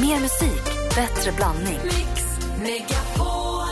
Mer 0.00 0.20
musik, 0.20 0.64
bättre 0.94 1.32
blandning. 1.32 1.78
Mix 1.84 2.24
Megapol. 2.62 3.68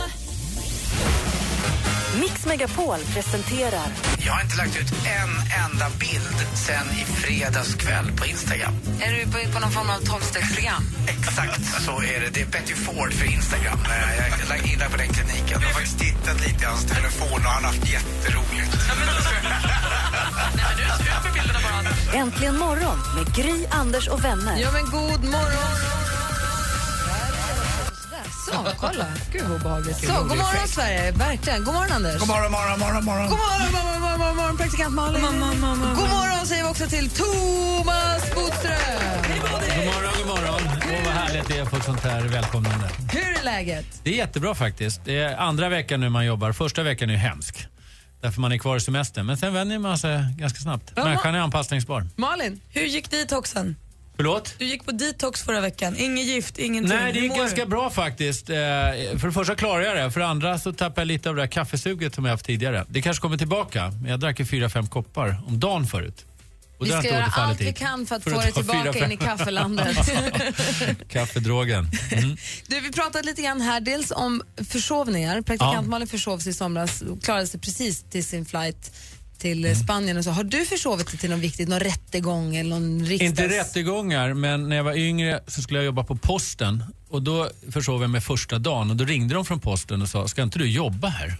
Mix 2.19 2.45
Megapol 2.45 2.97
presenterar 3.13 3.87
Jag 4.25 4.33
har 4.33 4.41
inte 4.41 4.57
lagt 4.57 4.77
ut 4.77 4.91
en 4.91 5.29
enda 5.65 5.89
bild 5.99 6.37
sen 6.67 6.87
i 7.01 7.05
fredags 7.05 7.75
kväll 7.75 8.11
på 8.17 8.25
Instagram. 8.25 8.73
Är 9.01 9.11
du 9.13 9.23
på, 9.25 9.51
på 9.53 9.59
någon 9.59 9.71
form 9.71 9.89
av 9.89 9.99
tolvstegsprogram? 9.99 10.83
Exakt 11.07 11.83
så 11.85 11.91
är 12.01 12.19
det. 12.21 12.29
Det 12.33 12.41
är 12.41 12.45
Betty 12.45 12.73
Ford 12.73 13.13
för 13.13 13.25
Instagram. 13.25 13.79
Eh, 13.85 14.49
Jag 14.49 14.57
är 14.59 14.73
inne 14.73 14.85
på 14.89 14.97
den 14.97 15.07
kliniken. 15.07 15.61
Jag 15.61 15.67
har 15.67 15.73
faktiskt 15.73 15.99
tittat 15.99 16.39
lite 16.47 16.63
i 16.63 16.65
hans 16.67 16.85
telefon 16.85 17.37
och 17.37 17.51
han 17.51 17.63
har 17.63 17.71
haft 17.71 17.89
jätteroligt. 17.89 18.73
Äntligen 22.13 22.57
morgon 22.57 22.99
med 23.15 23.35
Gry, 23.35 23.65
Anders 23.71 24.07
och 24.07 24.23
vänner. 24.25 24.57
Ja, 24.57 24.69
men 24.71 24.85
god 24.85 25.23
morgon! 25.23 26.06
Så, 28.47 28.65
kolla. 28.77 29.05
Gud 29.31 29.41
vad 29.43 29.51
obehagligt. 29.61 29.97
Så, 29.97 30.13
god 30.13 30.37
morgon 30.37 30.67
Sverige, 30.67 31.11
verkligen. 31.11 31.63
God 31.63 31.73
morgon 31.73 31.91
Anders. 31.91 32.19
God 32.19 32.27
morgon, 32.27 32.51
morgon, 32.51 32.79
morgon, 32.79 33.05
morgon. 33.05 33.27
God 33.29 33.37
morgon, 33.37 33.71
morgon, 33.71 34.01
morgon, 34.01 34.19
morgon, 34.19 34.35
morgon 34.37 34.57
praktikant 34.57 34.93
Malin. 34.95 35.21
God 35.21 36.09
morgon 36.09 36.45
säger 36.45 36.63
vi 36.63 36.69
också 36.69 36.87
till 36.87 37.09
Thomas 37.09 38.33
Bodström. 38.35 39.21
God 39.41 39.85
morgon, 39.85 40.13
god 40.17 40.27
morgon. 40.27 40.61
Åh, 40.65 41.05
vad 41.05 41.13
härligt 41.13 41.47
det 41.47 41.57
är 41.57 41.61
att 41.61 41.69
få 41.69 41.79
sånt 41.79 41.99
här 42.03 42.21
välkomnande. 42.21 42.89
Hur 43.11 43.39
är 43.39 43.43
läget? 43.43 43.85
Det 44.03 44.09
är 44.09 44.15
jättebra 44.17 44.55
faktiskt. 44.55 45.01
Det 45.05 45.17
är 45.19 45.37
andra 45.37 45.69
veckan 45.69 45.99
nu 45.99 46.09
man 46.09 46.25
jobbar. 46.25 46.51
Första 46.51 46.83
veckan 46.83 47.09
är 47.09 47.15
hemsk. 47.15 47.67
Därför 48.21 48.41
man 48.41 48.51
är 48.51 48.57
kvar 48.57 48.77
i 48.77 48.79
semestern. 48.81 49.25
Men 49.25 49.37
sen 49.37 49.53
vänjer 49.53 49.79
man 49.79 49.97
sig 49.97 50.25
ganska 50.37 50.59
snabbt. 50.59 50.91
Ja, 50.95 51.03
Människan 51.03 51.35
är 51.35 51.39
anpassningsbar. 51.39 52.07
Malin? 52.15 52.59
Hur 52.69 52.81
gick 52.81 53.11
detoxen? 53.11 53.75
Förlåt? 54.17 54.55
Du 54.57 54.65
gick 54.65 54.85
på 54.85 54.91
detox 54.91 55.41
förra 55.43 55.61
veckan. 55.61 55.95
Inget 55.97 56.25
gift, 56.25 56.57
ingenting. 56.59 56.97
Nej, 56.97 57.13
det 57.13 57.19
gick 57.19 57.29
mår 57.31 57.37
ganska 57.37 57.63
du? 57.63 57.69
bra 57.69 57.89
faktiskt. 57.89 58.49
Eh, 58.49 58.55
För 58.55 59.25
det 59.27 59.31
första 59.33 59.55
klarar 59.55 59.81
jag 59.83 59.95
det. 59.97 60.11
För 60.11 60.19
det 60.19 60.27
andra 60.27 60.59
så 60.59 60.73
tappade 60.73 61.01
jag 61.01 61.07
lite 61.07 61.29
av 61.29 61.35
det 61.35 61.41
där 61.41 61.47
kaffesuget 61.47 62.15
som 62.15 62.25
jag 62.25 62.31
haft 62.31 62.45
tidigare. 62.45 62.85
Det 62.89 63.01
kanske 63.01 63.21
kommer 63.21 63.37
tillbaka. 63.37 63.91
Men 64.01 64.11
jag 64.11 64.19
drack 64.19 64.39
ju 64.39 64.45
fyra, 64.45 64.69
fem 64.69 64.87
koppar 64.87 65.41
om 65.47 65.59
dagen 65.59 65.87
förut. 65.87 66.25
Och 66.79 66.85
Vi 66.85 66.89
ska 66.89 67.03
göra 67.03 67.25
allt 67.25 67.61
vi 67.61 67.73
kan 67.73 68.05
för 68.05 68.15
att 68.15 68.23
få 68.23 68.29
dig 68.41 68.51
tillbaka 68.51 68.93
fem. 68.93 69.03
in 69.03 69.11
i 69.11 69.17
kaffelandet. 69.17 69.97
Kaffedrogen. 71.09 71.89
Mm. 72.11 72.37
Du, 72.67 72.79
vi 72.79 72.91
pratade 72.91 73.25
lite 73.25 73.41
grann 73.41 73.61
här 73.61 73.79
dels 73.79 74.11
om 74.11 74.41
försovningar. 74.69 75.41
Praktikant 75.41 75.73
Ja. 75.75 75.81
Malin 75.81 76.07
sig 76.43 76.49
i 76.51 76.53
somras 76.53 77.01
och 77.01 77.23
klarade 77.23 77.47
sig 77.47 77.59
precis 77.59 78.03
till 78.03 78.25
sin 78.25 78.45
flight 78.45 78.91
till 79.37 79.65
Mm. 79.65 79.75
Spanien. 79.75 80.17
Och 80.17 80.23
så. 80.23 80.31
Har 80.31 80.43
du 80.43 80.65
försovit 80.65 81.07
dig 81.07 81.17
till 81.17 81.29
något 81.29 81.39
viktigt, 81.39 81.69
någon 81.69 81.79
rättegång 81.79 82.55
eller 82.55 82.69
någon 82.69 83.05
riksdags... 83.05 83.29
Inte 83.29 83.47
rättegångar, 83.59 84.33
men 84.33 84.69
när 84.69 84.75
jag 84.75 84.83
var 84.83 84.93
yngre 84.97 85.39
så 85.47 85.61
skulle 85.61 85.79
jag 85.79 85.85
jobba 85.85 86.03
på 86.03 86.15
posten. 86.15 86.83
Och 87.09 87.21
Då 87.21 87.49
försov 87.71 88.01
jag 88.01 88.09
mig 88.09 88.21
första 88.21 88.59
dagen 88.59 88.89
och 88.89 88.95
då 88.95 89.05
ringde 89.05 89.33
de 89.33 89.45
från 89.45 89.59
posten 89.59 90.01
och 90.01 90.09
sa, 90.09 90.27
ska 90.27 90.43
inte 90.43 90.59
du 90.59 90.69
jobba 90.69 91.07
här? 91.07 91.37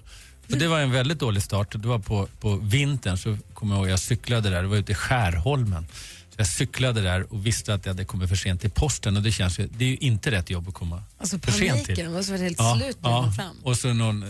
Och 0.51 0.57
det 0.57 0.67
var 0.67 0.79
en 0.79 0.91
väldigt 0.91 1.19
dålig 1.19 1.43
start. 1.43 1.71
Det 1.81 1.87
var 1.87 1.99
på, 1.99 2.27
på 2.39 2.55
vintern, 2.55 3.17
så 3.17 3.37
kommer 3.53 3.75
jag 3.75 3.81
ihåg, 3.83 3.91
jag 3.91 3.99
cyklade 3.99 4.49
där, 4.49 4.61
det 4.61 4.67
var 4.67 4.77
ute 4.77 4.91
i 4.91 4.95
Skärholmen. 4.95 5.87
Så 6.29 6.35
jag 6.37 6.47
cyklade 6.47 7.01
där 7.01 7.33
och 7.33 7.45
visste 7.45 7.73
att 7.73 7.85
jag 7.85 7.93
hade 7.93 8.05
kommit 8.05 8.29
för 8.29 8.35
sent 8.35 8.61
till 8.61 8.69
posten 8.71 9.17
och 9.17 9.23
det 9.23 9.31
känns 9.31 9.59
ju, 9.59 9.67
det 9.77 9.85
är 9.85 9.89
ju 9.89 9.95
inte 9.97 10.31
rätt 10.31 10.49
jobb 10.49 10.67
att 10.67 10.73
komma 10.73 11.03
Alltså 11.17 11.39
för 11.39 11.51
sent 11.51 11.85
till. 11.85 11.95
paniken, 11.95 12.13
måste 12.13 12.31
varit 12.31 12.41
helt 12.41 12.57
slut 12.81 12.97
när 13.01 13.21
kom 13.21 13.33
fram. 13.33 13.55
Och 13.63 13.77
så 13.77 13.93
någon 13.93 14.23
eh, 14.23 14.29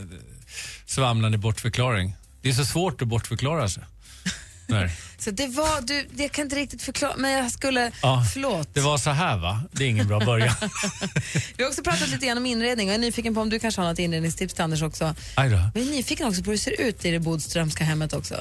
svamlande 0.86 1.38
bortförklaring. 1.38 2.16
Det 2.48 2.52
är 2.52 2.56
så 2.56 2.66
svårt 2.66 3.02
att 3.02 3.08
bortförklara 3.08 3.70
sig. 3.70 3.84
Nej. 4.67 4.92
Så 5.17 5.31
det 5.31 5.48
var, 5.48 5.81
du, 5.81 6.08
jag 6.23 6.31
kan 6.31 6.44
inte 6.44 6.56
riktigt 6.56 6.81
förklara, 6.81 7.14
men 7.17 7.31
jag 7.31 7.52
skulle, 7.52 7.92
Ja, 8.02 8.26
förlåt. 8.34 8.73
Det 8.73 8.80
var 8.81 8.98
så 8.98 9.09
här 9.09 9.38
va? 9.38 9.64
Det 9.72 9.84
är 9.84 9.90
ingen 9.90 10.08
bra 10.08 10.20
början. 10.20 10.56
Vi 11.58 11.64
har 11.64 11.70
också 11.70 11.84
pratat 11.84 12.09
lite 12.09 12.25
grann 12.25 12.38
om 12.38 12.45
inredning 12.45 12.88
och 12.88 12.94
jag 12.94 12.95
är 12.95 13.02
nyfiken 13.02 13.36
på 13.36 13.42
om 13.42 13.50
du 13.50 13.59
kanske 13.59 13.81
har 13.81 13.90
något 13.90 14.00
inredningstips 14.00 14.53
till 14.53 14.64
Anders 14.64 14.81
också. 14.81 15.16
Jag 15.36 15.45
är 15.45 15.92
nyfiken 15.92 16.28
också 16.28 16.44
på 16.44 16.50
hur 16.50 16.58
det 16.58 16.64
ser 16.64 16.81
ut 16.81 17.06
i 17.06 17.12
det 17.12 17.20
Bodströmska 17.20 17.84
hemmet 17.84 18.13
också. 18.13 18.35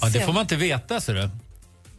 Ja, 0.00 0.08
det 0.08 0.20
får 0.20 0.32
man 0.32 0.42
inte 0.42 0.56
veta, 0.56 1.00
ser 1.00 1.14
du. 1.14 1.30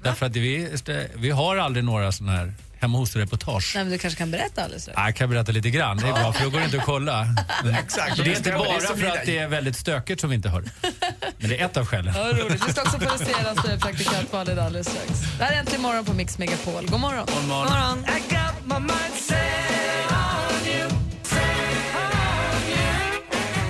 Därför 0.03 0.25
att 0.25 0.35
vi, 0.35 0.69
vi 1.15 1.29
har 1.29 1.57
aldrig 1.57 1.85
några 1.85 2.11
såna 2.11 2.31
här 2.31 2.53
hemma 2.79 2.97
hos-reportage. 2.97 3.71
Nej, 3.75 3.83
men 3.83 3.91
du 3.91 3.97
kanske 3.97 4.17
kan 4.17 4.31
berätta 4.31 4.63
alldeles 4.63 4.83
strax. 4.83 4.97
Ja, 4.97 5.05
Jag 5.05 5.15
kan 5.15 5.29
berätta 5.29 5.51
lite 5.51 5.69
grann, 5.69 5.97
det 5.97 6.07
är 6.07 6.13
bra 6.13 6.33
för 6.33 6.43
då 6.43 6.49
går 6.49 6.59
det 6.59 6.65
inte 6.65 6.77
att 6.77 6.85
kolla. 6.85 7.27
Men 7.63 7.75
Exakt. 7.75 8.17
det 8.23 8.31
är 8.31 8.37
inte 8.37 8.51
bara 8.51 8.79
för 8.79 9.05
att 9.07 9.25
det 9.25 9.37
är 9.37 9.47
väldigt 9.47 9.75
stökigt 9.75 10.21
som 10.21 10.29
vi 10.29 10.35
inte 10.35 10.49
hör. 10.49 10.63
Men 11.37 11.49
det 11.49 11.59
är 11.61 11.65
ett 11.65 11.77
av 11.77 11.85
skälen. 11.85 12.13
Ja, 12.17 12.23
roligt. 12.43 12.67
Vi 12.67 12.71
ska 12.73 12.81
också 12.81 12.99
få 12.99 13.05
det 13.19 13.25
senaste 13.25 13.77
praktikant 13.79 14.33
Malin 14.33 14.59
alldeles 14.59 14.87
strax. 14.87 15.09
Det 15.37 15.43
här 15.43 15.51
är 15.53 15.59
Äntligen 15.59 15.81
morgon 15.81 16.05
på 16.05 16.13
Mix 16.13 16.37
Megapol. 16.37 16.85
God 16.87 16.99
morgon. 16.99 17.25
God 17.35 17.47
morgon. 17.47 18.05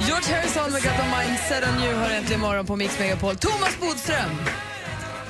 George 0.08 0.36
Harrison 0.36 0.72
med 0.72 0.82
Got 0.84 0.98
My 0.98 1.26
Mind 1.28 1.40
Set 1.50 1.64
On 1.70 1.84
You 1.84 1.96
har 1.96 2.10
Äntligen 2.10 2.42
morgon 2.42 2.66
på 2.66 2.76
Mix 2.76 3.00
Megapol. 3.00 3.36
Thomas 3.36 3.80
Bodström! 3.80 4.30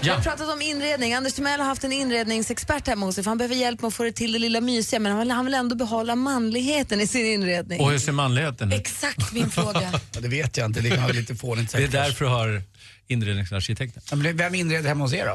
Vi 0.01 0.07
Ja. 0.07 0.13
har 0.15 0.21
pratat 0.21 0.49
om 0.53 0.61
inredning. 0.61 1.13
Anders 1.13 1.33
Timell 1.33 1.59
har 1.59 1.67
haft 1.67 1.83
en 1.83 1.91
inredningsexpert 1.91 2.87
hemma 2.87 3.05
hos 3.05 3.15
sig 3.15 3.23
för 3.23 3.31
han 3.31 3.37
behöver 3.37 3.55
hjälp 3.55 3.81
med 3.81 3.87
att 3.87 3.93
få 3.93 4.03
det 4.03 4.11
till 4.11 4.31
det 4.31 4.39
lilla 4.39 4.61
mysiga 4.61 4.99
men 4.99 5.11
han 5.11 5.19
vill, 5.19 5.31
han 5.31 5.45
vill 5.45 5.53
ändå 5.53 5.75
behålla 5.75 6.15
manligheten 6.15 7.01
i 7.01 7.07
sin 7.07 7.25
inredning. 7.25 7.79
Och 7.81 7.91
hur 7.91 7.99
ser 7.99 8.11
manligheten 8.11 8.73
ut? 8.73 8.79
Exakt 8.79 9.33
min 9.33 9.49
fråga. 9.51 9.81
Ja, 10.13 10.19
det 10.21 10.27
vet 10.27 10.57
jag 10.57 10.65
inte. 10.65 10.81
Det 10.81 10.89
kan 10.89 11.03
vara 11.03 11.13
lite 11.13 11.35
fånigt 11.35 11.71
Det 11.71 11.83
är 11.83 11.87
därför 11.87 12.25
du 12.25 12.31
har 12.31 12.61
inredningsarkitekten. 13.07 14.01
Vem 14.37 14.55
inreder 14.55 14.87
hemma 14.89 15.03
hos 15.03 15.13
er 15.13 15.25
då? 15.25 15.33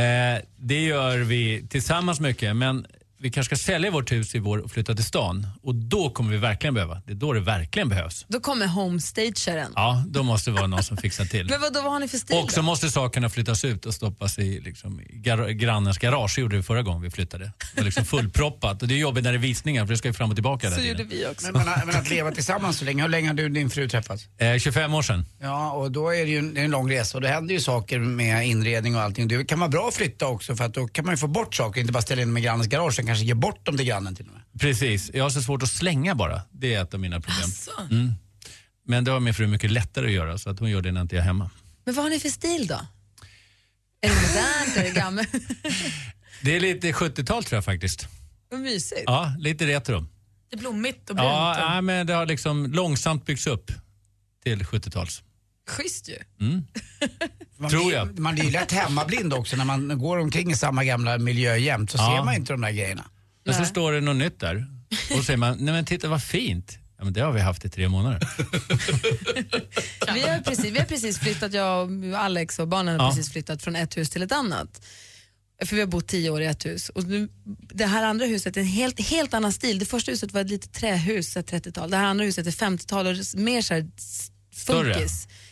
Eh, 0.00 0.38
det 0.56 0.80
gör 0.84 1.18
vi 1.18 1.66
tillsammans 1.70 2.20
mycket, 2.20 2.56
men 2.56 2.86
vi 3.22 3.30
kanske 3.30 3.56
ska 3.56 3.64
sälja 3.72 3.90
vårt 3.90 4.12
hus 4.12 4.34
i 4.34 4.38
vår 4.38 4.58
och 4.58 4.70
flytta 4.70 4.94
till 4.94 5.04
stan. 5.04 5.46
Och 5.62 5.74
då 5.74 6.10
kommer 6.10 6.30
vi 6.30 6.36
verkligen 6.36 6.74
behöva. 6.74 7.02
Det 7.06 7.12
är 7.12 7.16
då 7.16 7.32
det 7.32 7.40
verkligen 7.40 7.88
behövs. 7.88 8.24
Då 8.28 8.40
kommer 8.40 8.66
homestageren. 8.66 9.72
Ja, 9.76 10.04
då 10.08 10.22
måste 10.22 10.50
det 10.50 10.54
vara 10.54 10.66
någon 10.66 10.82
som 10.82 10.96
fixar 10.96 11.24
till. 11.24 11.46
Men 11.50 11.60
vad, 11.60 11.72
då, 11.74 11.82
vad 11.82 11.92
har 11.92 12.00
ni 12.00 12.08
för 12.08 12.18
stil 12.18 12.36
Och 12.36 12.50
så 12.52 12.56
då? 12.60 12.62
måste 12.62 12.90
sakerna 12.90 13.30
flyttas 13.30 13.64
ut 13.64 13.86
och 13.86 13.94
stoppas 13.94 14.38
i 14.38 14.60
liksom, 14.60 15.00
gar- 15.00 15.50
grannens 15.50 15.98
garage. 15.98 16.32
Det 16.36 16.40
gjorde 16.40 16.56
vi 16.56 16.62
förra 16.62 16.82
gången 16.82 17.02
vi 17.02 17.10
flyttade. 17.10 17.44
Det 17.44 17.80
var 17.80 17.84
liksom 17.84 18.04
fullproppat. 18.04 18.82
Och 18.82 18.88
det 18.88 18.94
är 18.94 18.98
jobbigt 18.98 19.24
när 19.24 19.32
det 19.32 19.38
är 19.38 19.40
visningar 19.40 19.86
för 19.86 19.92
det 19.92 19.98
ska 19.98 20.08
ju 20.08 20.14
fram 20.14 20.30
och 20.30 20.36
tillbaka 20.36 20.70
Så 20.70 20.80
gjorde 20.80 21.04
vi 21.04 21.26
också. 21.26 21.52
Men, 21.52 21.66
men, 21.66 21.86
men 21.86 21.96
att 21.96 22.10
leva 22.10 22.30
tillsammans 22.30 22.78
så 22.78 22.84
länge. 22.84 23.02
Hur 23.02 23.08
länge 23.08 23.28
har 23.28 23.34
du 23.34 23.44
och 23.44 23.50
din 23.50 23.70
fru 23.70 23.88
träffats? 23.88 24.28
Eh, 24.38 24.58
25 24.58 24.94
år 24.94 25.02
sedan. 25.02 25.26
Ja, 25.40 25.72
och 25.72 25.92
då 25.92 26.08
är 26.14 26.24
det 26.24 26.30
ju 26.30 26.38
en, 26.38 26.54
det 26.54 26.60
är 26.60 26.64
en 26.64 26.70
lång 26.70 26.90
resa 26.92 27.18
och 27.18 27.22
det 27.22 27.28
händer 27.28 27.54
ju 27.54 27.60
saker 27.60 27.98
med 27.98 28.46
inredning 28.46 28.96
och 28.96 29.02
allting. 29.02 29.28
Det 29.28 29.44
kan 29.44 29.58
vara 29.60 29.70
bra 29.70 29.88
att 29.88 29.94
flytta 29.94 30.26
också 30.26 30.56
för 30.56 30.64
att 30.64 30.74
då 30.74 30.88
kan 30.88 31.04
man 31.04 31.12
ju 31.14 31.18
få 31.18 31.26
bort 31.26 31.54
saker, 31.54 31.80
inte 31.80 31.92
bara 31.92 32.02
ställa 32.02 32.22
in 32.22 32.28
dem 32.28 32.36
i 32.36 32.40
grannens 32.40 32.66
garage, 32.68 32.98
kanske 33.10 33.24
ge 33.24 33.34
bort 33.34 33.66
dem 33.66 33.76
till 33.76 33.86
grannen 33.86 34.14
till 34.14 34.26
och 34.26 34.32
med. 34.32 34.42
Precis. 34.60 35.10
Jag 35.14 35.24
har 35.24 35.30
så 35.30 35.42
svårt 35.42 35.62
att 35.62 35.70
slänga 35.70 36.14
bara. 36.14 36.42
Det 36.50 36.74
är 36.74 36.82
ett 36.82 36.94
av 36.94 37.00
mina 37.00 37.20
problem. 37.20 37.44
Asså. 37.44 37.70
Mm. 37.90 38.12
Men 38.84 39.04
det 39.04 39.10
har 39.10 39.20
min 39.20 39.34
fru 39.34 39.46
mycket 39.46 39.70
lättare 39.70 40.06
att 40.06 40.12
göra 40.12 40.38
så 40.38 40.50
att 40.50 40.58
hon 40.58 40.70
gör 40.70 40.80
det 40.80 40.92
när 40.92 41.00
inte 41.00 41.16
jag 41.16 41.22
är 41.22 41.26
hemma. 41.26 41.50
Men 41.84 41.94
vad 41.94 42.04
har 42.04 42.10
ni 42.10 42.20
för 42.20 42.28
stil 42.28 42.66
då? 42.66 42.80
Är 44.00 44.08
det 44.08 44.14
modernt? 44.14 44.76
Är 44.76 44.82
det 44.82 44.90
gammalt? 44.90 45.28
Det 46.42 46.56
är 46.56 46.60
lite 46.60 46.92
70-tal 46.92 47.44
tror 47.44 47.56
jag 47.56 47.64
faktiskt. 47.64 48.08
Vad 48.50 48.60
mysigt. 48.60 49.02
Ja, 49.06 49.34
lite 49.38 49.66
retro. 49.66 50.06
Det 50.50 50.56
är 50.56 50.60
blommigt 50.60 51.10
och 51.10 51.16
brunt. 51.16 51.28
Ja, 51.28 51.64
och... 51.64 51.70
nej, 51.70 51.82
men 51.82 52.06
det 52.06 52.14
har 52.14 52.26
liksom 52.26 52.72
långsamt 52.72 53.26
byggts 53.26 53.46
upp 53.46 53.72
till 54.44 54.62
70-tals. 54.62 55.22
Schysst 55.70 56.08
ju. 56.08 56.16
Man 57.58 57.70
Tror 57.70 57.84
blir, 57.86 57.96
jag. 57.96 58.18
Man 58.18 58.34
blir 58.34 58.44
ju 58.44 58.50
lätt 58.50 58.72
hemmablind 58.72 59.32
också 59.34 59.56
när 59.56 59.64
man 59.64 59.98
går 59.98 60.18
omkring 60.18 60.50
i 60.50 60.54
samma 60.56 60.84
gamla 60.84 61.18
miljö 61.18 61.56
jämt 61.56 61.90
så 61.90 61.98
Ja. 61.98 62.16
ser 62.18 62.24
man 62.24 62.34
inte 62.34 62.52
de 62.52 62.60
där 62.60 62.70
grejerna. 62.70 63.04
Men 63.44 63.54
så 63.54 63.64
står 63.64 63.92
det 63.92 64.00
något 64.00 64.16
nytt 64.16 64.40
där. 64.40 64.66
Och 65.10 65.16
då 65.16 65.22
säger 65.22 65.36
man, 65.36 65.56
nej 65.60 65.74
men 65.74 65.84
titta 65.84 66.08
vad 66.08 66.22
fint. 66.22 66.78
Ja, 66.98 67.04
men 67.04 67.12
det 67.12 67.20
har 67.20 67.32
vi 67.32 67.40
haft 67.40 67.64
i 67.64 67.68
tre 67.68 67.88
månader. 67.88 68.20
Vi 70.14 70.20
har, 70.20 70.40
precis, 70.40 70.64
vi 70.64 70.78
har 70.78 70.86
precis 70.86 71.18
flyttat, 71.18 71.52
jag 71.52 71.90
och 72.04 72.18
Alex 72.18 72.58
och 72.58 72.68
barnen 72.68 73.00
har 73.00 73.06
Ja. 73.06 73.10
precis 73.14 73.32
flyttat 73.32 73.62
från 73.62 73.76
ett 73.76 73.96
hus 73.96 74.10
till 74.10 74.22
ett 74.22 74.32
annat. 74.32 74.86
För 75.64 75.74
vi 75.76 75.80
har 75.82 75.88
bott 75.88 76.08
tio 76.08 76.30
år 76.30 76.42
i 76.42 76.46
ett 76.46 76.66
hus. 76.66 76.88
Och 76.88 77.04
nu, 77.04 77.28
det 77.74 77.86
här 77.86 78.02
andra 78.04 78.26
huset 78.26 78.56
är 78.56 78.60
en 78.60 78.66
helt, 78.66 79.00
helt 79.00 79.34
annan 79.34 79.52
stil. 79.52 79.78
Det 79.78 79.84
första 79.86 80.10
huset 80.10 80.32
var 80.32 80.40
ett 80.40 80.50
litet 80.50 80.72
trähus, 80.72 81.36
ett 81.36 81.52
30-tal. 81.52 81.90
Det 81.90 81.96
här 81.96 82.04
andra 82.04 82.24
huset 82.24 82.46
är 82.46 82.50
50-tal 82.50 83.06
och 83.06 83.16
mer 83.34 83.62
så 83.62 83.74
här 83.74 83.88
s- 83.98 84.30
Större? 84.54 84.94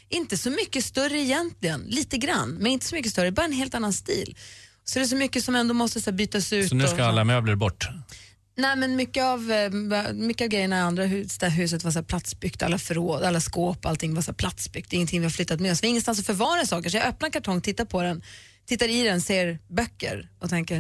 Inte 0.08 0.36
så 0.36 0.50
mycket 0.50 0.84
större 0.84 1.18
egentligen, 1.18 1.80
lite 1.80 2.18
grann, 2.18 2.50
men 2.50 2.66
inte 2.66 2.86
så 2.86 2.94
mycket 2.94 3.12
större, 3.12 3.32
bara 3.32 3.46
en 3.46 3.52
helt 3.52 3.74
annan 3.74 3.92
stil. 3.92 4.36
Så 4.84 4.98
det 4.98 5.04
är 5.04 5.06
så 5.06 5.16
mycket 5.16 5.44
som 5.44 5.54
ändå 5.54 5.74
måste 5.74 6.00
så 6.00 6.10
här, 6.10 6.16
bytas 6.16 6.52
ut. 6.52 6.68
Så 6.68 6.74
nu 6.74 6.84
och 6.84 6.90
ska 6.90 7.04
alla 7.04 7.24
möbler 7.24 7.54
bort. 7.54 7.88
Nej 8.56 8.76
men 8.76 8.96
mycket 8.96 9.24
av, 9.24 9.52
eh, 9.52 10.12
mycket 10.12 10.44
av 10.44 10.48
grejerna 10.48 10.76
i 10.76 10.80
andra 10.80 11.04
hus, 11.04 11.38
där 11.38 11.50
huset 11.50 11.84
var 11.84 11.90
så 11.90 12.02
platsbyggt, 12.02 12.62
alla 12.62 12.78
förråd, 12.78 13.22
alla 13.22 13.40
skåp, 13.40 13.86
allting 13.86 14.14
var 14.14 14.22
så 14.22 14.32
platsbyggt. 14.32 14.92
Är 14.92 14.96
ingenting 14.96 15.20
vi 15.20 15.24
har 15.24 15.30
flyttat 15.30 15.60
med 15.60 15.72
oss. 15.72 15.82
Vi 15.82 15.86
har 15.86 15.90
ingenstans 15.90 16.18
att 16.18 16.26
förvara 16.26 16.66
saker 16.66 16.90
så 16.90 16.96
jag 16.96 17.06
öppnar 17.06 17.26
en 17.26 17.32
kartong, 17.32 17.60
tittar 17.60 17.84
på 17.84 18.02
den, 18.02 18.22
tittar 18.66 18.88
i 18.88 19.02
den, 19.02 19.20
ser 19.20 19.58
böcker 19.68 20.28
och 20.38 20.50
tänker 20.50 20.76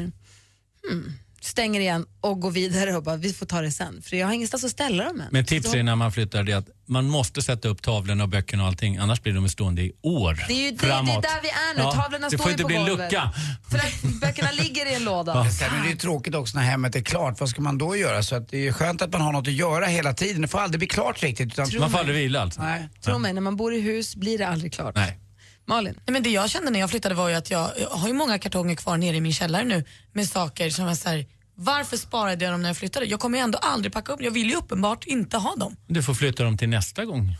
hmm, 0.88 1.12
stänger 1.40 1.80
igen 1.80 2.06
och 2.20 2.40
går 2.40 2.50
vidare 2.50 2.96
och 2.96 3.02
bara, 3.02 3.16
vi 3.16 3.32
får 3.32 3.46
ta 3.46 3.60
det 3.60 3.70
sen. 3.70 4.02
För 4.02 4.16
jag 4.16 4.26
har 4.26 4.34
ingenstans 4.34 4.64
att 4.64 4.70
ställa 4.70 5.04
dem 5.04 5.20
än. 5.20 5.28
Men 5.30 5.44
tips 5.44 5.74
är 5.74 5.82
när 5.82 5.96
man 5.96 6.12
flyttar 6.12 6.42
det 6.42 6.52
att 6.52 6.68
man 6.88 7.06
måste 7.06 7.42
sätta 7.42 7.68
upp 7.68 7.82
tavlorna 7.82 8.22
och 8.22 8.28
böckerna 8.28 8.62
och 8.62 8.68
allting 8.68 8.96
annars 8.96 9.22
blir 9.22 9.32
de 9.32 9.48
stående 9.48 9.82
i 9.82 9.92
år 10.02 10.44
Det 10.48 10.52
är 10.54 10.56
ju 10.64 10.70
det, 10.70 10.76
det 10.76 10.86
är 10.86 10.88
framåt. 10.90 11.22
där 11.22 11.42
vi 11.42 11.48
är 11.48 11.74
nu. 11.76 11.80
Ja, 11.82 11.92
Tavlorna 11.92 12.28
det 12.28 12.36
står 12.36 12.38
får 12.38 12.46
ju 12.46 12.52
inte 12.52 12.62
på 12.62 12.66
bli 12.68 12.76
en 12.76 12.86
golvet. 12.86 13.12
lucka. 13.12 13.30
För 13.70 13.78
att 13.78 14.20
böckerna 14.20 14.50
ligger 14.50 14.86
i 14.86 14.94
en 14.94 15.04
låda. 15.04 15.50
Sen 15.50 15.74
är 15.74 15.82
det 15.82 15.88
ju 15.90 15.96
tråkigt 15.96 16.34
också 16.34 16.58
när 16.58 16.64
hemmet 16.64 16.96
är 16.96 17.00
klart. 17.00 17.40
Vad 17.40 17.48
ska 17.48 17.62
man 17.62 17.78
då 17.78 17.96
göra? 17.96 18.22
Så 18.22 18.36
att 18.36 18.48
det 18.48 18.56
är 18.56 18.60
ju 18.62 18.72
skönt 18.72 19.02
att 19.02 19.12
man 19.12 19.20
har 19.20 19.32
något 19.32 19.46
att 19.48 19.52
göra 19.54 19.86
hela 19.86 20.12
tiden. 20.14 20.42
Det 20.42 20.48
får 20.48 20.58
aldrig 20.60 20.78
bli 20.78 20.86
klart 20.88 21.22
riktigt. 21.22 21.46
Utan... 21.52 21.68
Man 21.80 21.90
får 21.90 21.98
aldrig 21.98 22.16
vila 22.16 22.40
alltså. 22.40 22.62
Nej. 22.62 22.88
Tro 23.04 23.18
mig, 23.18 23.32
när 23.32 23.40
man 23.40 23.56
bor 23.56 23.74
i 23.74 23.80
hus 23.80 24.16
blir 24.16 24.38
det 24.38 24.48
aldrig 24.48 24.72
klart. 24.72 24.94
Nej. 24.94 25.18
Malin? 25.66 25.94
Nej, 26.06 26.12
men 26.12 26.22
det 26.22 26.30
jag 26.30 26.50
kände 26.50 26.70
när 26.70 26.80
jag 26.80 26.90
flyttade 26.90 27.14
var 27.14 27.28
ju 27.28 27.34
att 27.34 27.50
jag, 27.50 27.70
jag 27.80 27.88
har 27.90 28.08
ju 28.08 28.14
många 28.14 28.38
kartonger 28.38 28.74
kvar 28.74 28.96
nere 28.96 29.16
i 29.16 29.20
min 29.20 29.32
källare 29.32 29.64
nu 29.64 29.84
med 30.12 30.28
saker 30.28 30.70
som 30.70 30.84
var 30.86 30.94
så 30.94 31.08
här, 31.08 31.26
varför 31.60 31.96
sparade 31.96 32.44
jag 32.44 32.54
dem 32.54 32.62
när 32.62 32.68
jag 32.68 32.76
flyttade? 32.76 33.06
Jag 33.06 33.20
kommer 33.20 33.38
ju 33.38 33.44
ändå 33.44 33.58
aldrig 33.58 33.92
packa 33.92 34.12
upp 34.12 34.22
Jag 34.22 34.30
vill 34.30 34.50
ju 34.50 34.56
uppenbart 34.56 35.04
inte 35.06 35.36
ha 35.36 35.54
dem. 35.56 35.76
Du 35.86 36.02
får 36.02 36.14
flytta 36.14 36.44
dem 36.44 36.58
till 36.58 36.68
nästa 36.68 37.04
gång. 37.04 37.36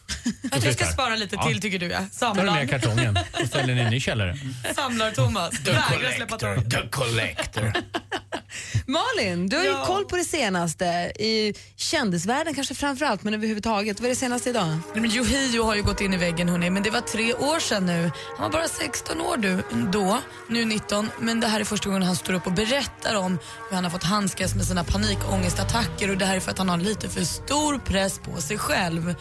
Att 0.53 0.65
jag 0.65 0.75
ska 0.75 0.85
spara 0.85 1.17
lite 1.17 1.37
Ja. 1.37 1.49
till 1.49 1.61
tycker 1.61 1.79
du 1.79 1.87
ja. 1.87 1.99
tar 1.99 2.35
du 2.35 2.43
med 2.43 2.47
Samlar, 2.47 2.67
kartongen 2.67 3.19
och 3.43 3.47
ställer 3.49 3.67
den 3.67 3.79
i 3.79 3.81
en 3.81 3.91
ny 3.91 4.00
källare. 4.00 4.38
samlar 4.75 5.11
Thomas. 5.11 5.50
The 5.50 5.73
Vägrar 5.73 6.12
släppa 6.17 6.38
collector. 6.38 6.70
taget. 6.70 6.70
The 6.70 6.88
collector. 6.88 7.73
Malin, 8.87 9.49
du 9.49 9.56
har 9.56 9.65
ju 9.65 9.70
Ja. 9.70 9.85
koll 9.87 10.05
på 10.05 10.17
det 10.17 10.25
senaste. 10.25 10.85
I 11.19 11.55
kändisvärlden 11.76 12.55
kanske 12.55 12.75
framför 12.75 13.05
allt, 13.06 13.23
men 13.23 13.35
överhuvudtaget. 13.35 14.00
Vad 14.00 14.05
är 14.05 14.09
det 14.09 14.17
senaste 14.17 14.50
idag? 14.50 14.79
Men 14.94 15.05
Yohio 15.05 15.62
har 15.65 15.75
ju 15.75 15.82
gått 15.82 16.00
in 16.00 16.15
i 16.15 16.17
väggen 16.17 16.49
hörni, 16.49 16.70
men 16.70 16.82
det 16.82 16.91
var 16.91 17.00
tre 17.00 17.35
år 17.35 17.61
sedan 17.61 17.87
nu. 17.87 18.11
Han 18.38 18.50
var 18.50 18.59
bara 18.59 18.69
16 18.69 19.20
år 19.20 19.37
du, 19.37 19.62
då, 19.93 20.20
nu 20.49 20.65
19. 20.65 21.11
Men 21.20 21.41
det 21.41 21.47
här 21.49 21.61
är 21.61 21.65
första 21.65 21.88
gången 21.88 22.03
han 22.03 22.17
står 22.17 22.32
upp 22.35 22.47
och 22.47 22.53
berättar 22.53 23.15
om 23.15 23.38
hur 23.69 23.75
han 23.75 23.85
har 23.85 23.91
fått 23.91 24.03
handskas 24.08 24.55
med 24.55 24.64
sina 24.64 24.84
panikångestattacker 24.84 26.10
och 26.10 26.19
det 26.19 26.25
här 26.25 26.37
är 26.37 26.40
för 26.40 26.50
att 26.50 26.58
han 26.58 26.69
har 26.69 26.76
lite 26.76 27.08
för 27.08 27.25
stor 27.25 27.78
press 27.78 28.19
på 28.19 28.40
sig 28.40 28.58
själv. 28.58 29.14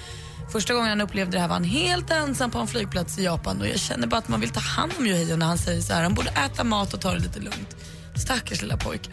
Första 0.51 0.73
gången 0.73 0.89
han 0.89 1.01
upplevde 1.01 1.37
det 1.37 1.41
här 1.41 1.47
var 1.47 1.55
han 1.55 1.63
helt 1.63 2.11
ensam 2.11 2.51
på 2.51 2.59
en 2.59 2.67
flygplats 2.67 3.19
i 3.19 3.23
Japan 3.23 3.61
och 3.61 3.67
jag 3.67 3.79
känner 3.79 4.07
bara 4.07 4.17
att 4.17 4.27
man 4.27 4.39
vill 4.39 4.49
ta 4.49 4.59
hand 4.59 4.91
om 4.97 5.07
Yohio 5.07 5.35
när 5.35 5.45
han 5.45 5.57
säger 5.57 5.81
så 5.81 5.93
här. 5.93 6.03
Han 6.03 6.13
borde 6.13 6.29
äta 6.29 6.63
mat 6.63 6.93
och 6.93 7.01
ta 7.01 7.13
det 7.13 7.19
lite 7.19 7.39
lugnt. 7.39 7.75
Stackars 8.15 8.61
lilla 8.61 8.77
pojke. 8.77 9.09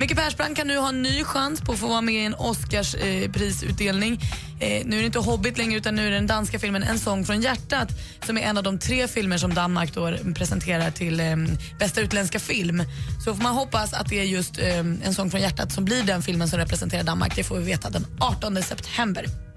Micke 0.00 0.14
Persbrandt 0.16 0.56
kan 0.56 0.66
nu 0.66 0.78
ha 0.78 0.88
en 0.88 1.02
ny 1.02 1.24
chans 1.24 1.60
på 1.60 1.72
att 1.72 1.78
få 1.78 1.86
vara 1.86 2.00
med 2.00 2.14
i 2.14 2.24
en 2.24 2.34
Oscarsprisutdelning. 2.34 4.20
Eh, 4.60 4.72
eh, 4.72 4.86
nu 4.86 4.96
är 4.96 5.00
det 5.00 5.06
inte 5.06 5.18
Hobbit 5.18 5.58
längre 5.58 5.78
utan 5.78 5.94
nu 5.94 6.06
är 6.06 6.10
det 6.10 6.16
den 6.16 6.26
danska 6.26 6.58
filmen 6.58 6.82
En 6.82 6.98
sång 6.98 7.24
från 7.24 7.40
hjärtat 7.40 7.88
som 8.26 8.38
är 8.38 8.42
en 8.42 8.56
av 8.56 8.62
de 8.62 8.78
tre 8.78 9.08
filmer 9.08 9.38
som 9.38 9.54
Danmark 9.54 9.94
då 9.94 10.14
presenterar 10.34 10.90
till 10.90 11.20
eh, 11.20 11.36
bästa 11.78 12.00
utländska 12.00 12.38
film. 12.38 12.82
Så 13.24 13.34
får 13.34 13.42
man 13.42 13.54
hoppas 13.54 13.92
att 13.92 14.08
det 14.08 14.20
är 14.20 14.24
just 14.24 14.58
eh, 14.58 14.78
En 14.78 15.14
sång 15.14 15.30
från 15.30 15.40
hjärtat 15.40 15.72
som 15.72 15.84
blir 15.84 16.02
den 16.02 16.22
filmen 16.22 16.48
som 16.48 16.58
representerar 16.58 17.02
Danmark. 17.02 17.36
Det 17.36 17.44
får 17.44 17.58
vi 17.58 17.64
veta 17.64 17.90
den 17.90 18.06
18 18.20 18.62
september. 18.62 19.49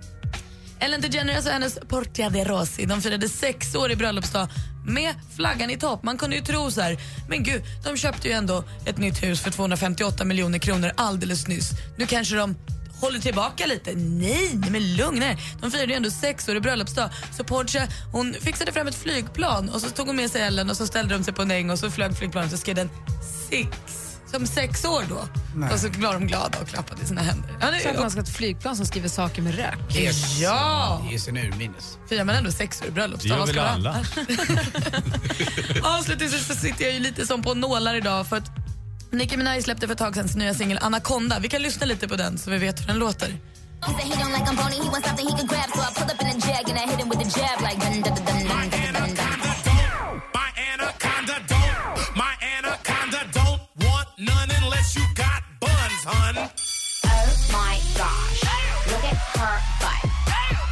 Ellen 0.83 1.01
DeGeneres 1.01 1.45
och 1.45 1.51
hennes 1.51 1.80
Portia 1.88 2.30
de 2.30 2.45
Rossi 2.45 2.85
de 2.85 3.01
firade 3.01 3.30
sex 3.30 3.75
år 3.75 3.91
i 3.91 3.95
bröllopsdag 3.95 4.47
med 4.85 5.15
flaggan 5.35 5.69
i 5.69 5.77
topp. 5.77 6.03
Man 6.03 6.18
kunde 6.18 6.35
ju 6.35 6.41
tro 6.41 6.71
så 6.71 6.81
här, 6.81 6.97
men 7.30 7.44
gud, 7.44 7.62
de 7.83 7.97
köpte 7.97 8.27
ju 8.27 8.33
ändå 8.33 8.63
ett 8.85 8.97
nytt 8.97 9.24
hus 9.24 9.41
för 9.41 9.51
258 9.51 10.24
miljoner 10.25 10.59
kronor 10.59 10.91
alldeles 10.95 11.47
nyss. 11.47 11.69
Nu 11.97 12.06
kanske 12.06 12.35
de 12.35 12.56
håller 13.01 13.19
tillbaka 13.19 13.65
lite. 13.65 13.94
Nej, 13.95 14.62
men 14.69 14.95
lugna 14.95 15.25
er. 15.25 15.39
De 15.62 15.71
firade 15.71 15.91
ju 15.91 15.97
ändå 15.97 16.09
sex 16.09 16.50
år 16.50 16.56
i 16.56 16.59
bröllopsdag. 16.59 17.09
Så 17.38 17.44
Portia, 17.44 17.88
hon 18.12 18.33
fixade 18.33 18.71
fram 18.71 18.88
ett 18.88 18.95
flygplan 18.95 19.69
och 19.69 19.81
så 19.81 19.89
tog 19.89 20.07
hon 20.07 20.15
med 20.15 20.31
sig 20.31 20.41
Ellen 20.41 20.69
och 20.69 20.77
så 20.77 20.88
ställde 20.88 21.13
de 21.13 21.24
sig 21.24 21.33
på 21.33 21.41
en 21.41 21.51
äng 21.51 21.69
och 21.69 21.79
så 21.79 21.91
flög 21.91 22.18
flygplanet 22.18 22.53
och 22.53 22.59
så 22.59 22.62
skrev 22.62 22.75
den 22.75 22.89
Six. 23.50 24.12
Som 24.33 24.47
sex 24.47 24.85
år 24.85 25.03
då. 25.09 25.15
Och 25.74 25.80
så 25.80 25.88
var 25.89 26.13
de 26.13 26.27
glada 26.27 26.59
och 26.62 26.68
klappade 26.68 27.01
i 27.01 27.06
sina 27.06 27.21
händer. 27.21 27.50
Ja, 27.62 27.71
det 27.71 27.80
Så 27.80 27.89
att 27.89 27.95
är, 27.95 28.00
man 28.00 28.12
ska 28.12 28.19
ha 28.19 28.24
ett 28.24 28.35
flygplan 28.35 28.75
som 28.75 28.85
skriver 28.85 29.09
saker 29.09 29.41
med 29.41 29.56
rök. 29.56 29.77
ja. 30.39 31.01
I 31.12 31.19
sin 31.19 31.38
urminnes. 31.38 31.97
firar 32.09 32.24
man 32.24 32.35
ändå 32.35 32.51
sex 32.51 32.81
år 32.81 32.85
i 32.85 32.89
Det 32.89 32.94
bröllopsdag. 32.94 33.30
gör 33.30 33.38
Vad 33.38 33.47
väl 33.47 33.59
alla. 33.59 33.95
Avslutningsvis 35.83 36.47
så 36.47 36.56
sitter 36.56 36.83
jag 36.85 36.94
ju 36.94 37.00
lite 37.00 37.25
som 37.27 37.41
på 37.41 37.53
nålar 37.53 37.95
idag 37.95 38.27
för 38.27 38.38
att 38.38 38.51
Nicki 39.12 39.38
Minaj 39.38 39.62
släppte 39.62 39.88
för 39.88 39.94
ett 39.94 40.00
tag 40.00 40.15
sedan 40.15 40.30
sin 40.30 40.39
nya 40.39 40.53
singel 40.53 40.79
Anaconda. 40.81 41.39
Vi 41.39 41.50
kan 41.50 41.62
lyssna 41.62 41.86
lite 41.86 42.07
på 42.07 42.15
den 42.15 42.38
så 42.38 42.51
vi 42.51 42.57
vet 42.57 42.81
hur 42.81 42.88
den 42.88 43.00
låter. 43.00 43.38
My 57.57 57.75
gosh, 58.00 58.41
look 58.89 59.03
at 59.11 59.17
her 59.38 59.55
butt. 59.81 60.01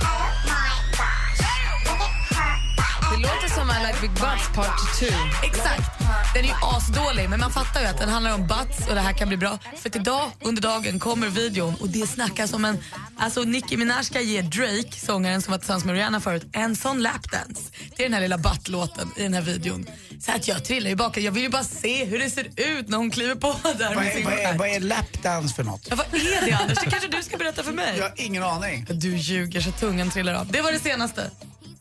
Oh 0.03 0.29
my 0.51 0.69
gosh, 0.99 1.39
look 1.87 2.01
at 2.07 2.13
her 2.37 2.53
butt. 2.77 3.11
Det 3.11 3.17
låter 3.27 3.49
som 3.55 3.69
I 3.69 3.77
like 3.87 4.01
big 4.01 4.11
butts 4.11 4.47
part 4.55 4.79
2. 4.99 5.05
Exakt. 5.43 6.01
Den 6.33 6.43
är 6.43 6.47
ju 6.47 6.53
asdålig 6.61 7.29
men 7.29 7.39
man 7.39 7.51
fattar 7.51 7.81
ju 7.81 7.87
att 7.87 7.97
den 7.97 8.09
handlar 8.09 8.33
om 8.33 8.47
butts 8.47 8.87
och 8.87 8.95
det 8.95 9.01
här 9.01 9.13
kan 9.13 9.27
bli 9.27 9.37
bra. 9.37 9.59
För 9.75 9.89
att 9.89 9.95
idag 9.95 10.31
under 10.41 10.61
dagen 10.61 10.99
kommer 10.99 11.27
videon 11.27 11.75
och 11.81 11.89
det 11.89 12.07
snackas 12.07 12.53
om 12.53 12.65
en... 12.65 12.77
Alltså 13.17 13.41
Nicki 13.41 13.77
Minaj 13.77 14.03
ska 14.05 14.21
ge 14.21 14.41
Drake, 14.41 14.91
sångaren 14.91 15.41
som 15.41 15.51
var 15.51 15.57
tillsammans 15.57 15.85
med 15.85 15.95
Rihanna 15.95 16.19
förut, 16.19 16.47
en 16.51 16.75
sån 16.75 17.01
lapdance. 17.01 17.61
Det 17.95 18.03
är 18.03 18.09
den 18.09 18.13
här 18.13 18.21
lilla 18.21 18.37
butt-låten 18.37 19.11
i 19.17 19.23
den 19.23 19.33
här 19.33 19.41
videon. 19.41 19.85
Så 20.25 20.31
att 20.31 20.47
jag 20.47 20.65
trillar 20.65 20.89
ju 20.89 20.95
bakåt. 20.95 21.23
Jag 21.23 21.31
vill 21.31 21.44
ju 21.44 21.50
bara 21.50 21.63
se 21.63 22.06
hur 22.06 22.19
det 22.19 22.29
ser 22.29 22.47
ut 22.56 22.89
när 22.89 22.97
hon 22.97 23.12
kliver 23.12 23.35
på 23.35 23.47
där 23.77 23.88
Vad 23.88 23.95
med 23.97 24.07
är, 24.07 24.12
sin 24.15 24.23
vad, 24.25 24.33
är, 24.33 24.38
stjärt. 24.38 24.57
vad 24.59 24.68
är 24.69 24.79
lapdance 24.79 25.56
för 25.56 25.63
något? 25.63 25.88
Ja, 25.89 25.95
vad 25.95 26.06
är 26.21 26.45
det 26.45 26.51
Anders? 26.51 26.77
Det 26.83 26.89
kanske 26.89 27.07
du 27.09 27.23
ska 27.23 27.38
berätta 27.38 27.63
för 27.63 27.71
mig. 27.71 27.94
Jag 27.97 28.03
har 28.03 28.13
ingen 28.15 28.44
aning. 28.44 28.85
Du 28.89 29.15
ljuger 29.18 29.62
så 29.62 29.71
tungan 29.71 30.09
trillar 30.12 30.33
av. 30.33 30.47
Det 30.51 30.62
var 30.62 30.71
det 30.71 30.79
senaste. 30.79 31.31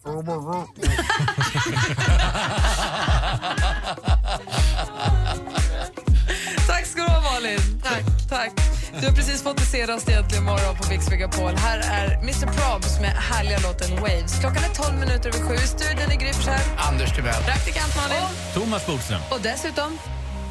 Tack 6.66 6.86
ska 6.86 7.02
du 7.02 7.08
ha 7.08 7.20
Malin. 7.32 7.58
Tack. 7.82 8.02
Tack. 8.28 8.69
Du 9.00 9.06
har 9.06 9.12
precis 9.12 9.42
fått 9.42 9.56
det 9.56 9.64
senaste 9.64 10.12
egentligen 10.12 10.44
morgon 10.44 10.76
på 10.76 10.88
Mix 10.90 11.10
Megapol. 11.10 11.56
Här 11.56 11.78
är 11.78 12.14
Mr 12.14 12.46
Probs 12.46 13.00
med 13.00 13.10
härliga 13.10 13.58
låten 13.58 13.96
Waves. 13.96 14.38
Klockan 14.40 14.64
är 14.64 14.74
12 14.74 14.98
minuter 14.98 15.28
över 15.28 15.38
sju. 15.48 15.56
Studion 15.56 16.10
är 16.10 16.16
Gry 16.16 16.32
Forssell. 16.32 16.60
Anders 16.76 17.12
Timell. 17.14 17.42
Praktikant 17.42 17.96
Malin. 17.96 18.22
Thomas 18.54 18.86
Bodström. 18.86 19.20
Och 19.30 19.40
dessutom, 19.42 19.98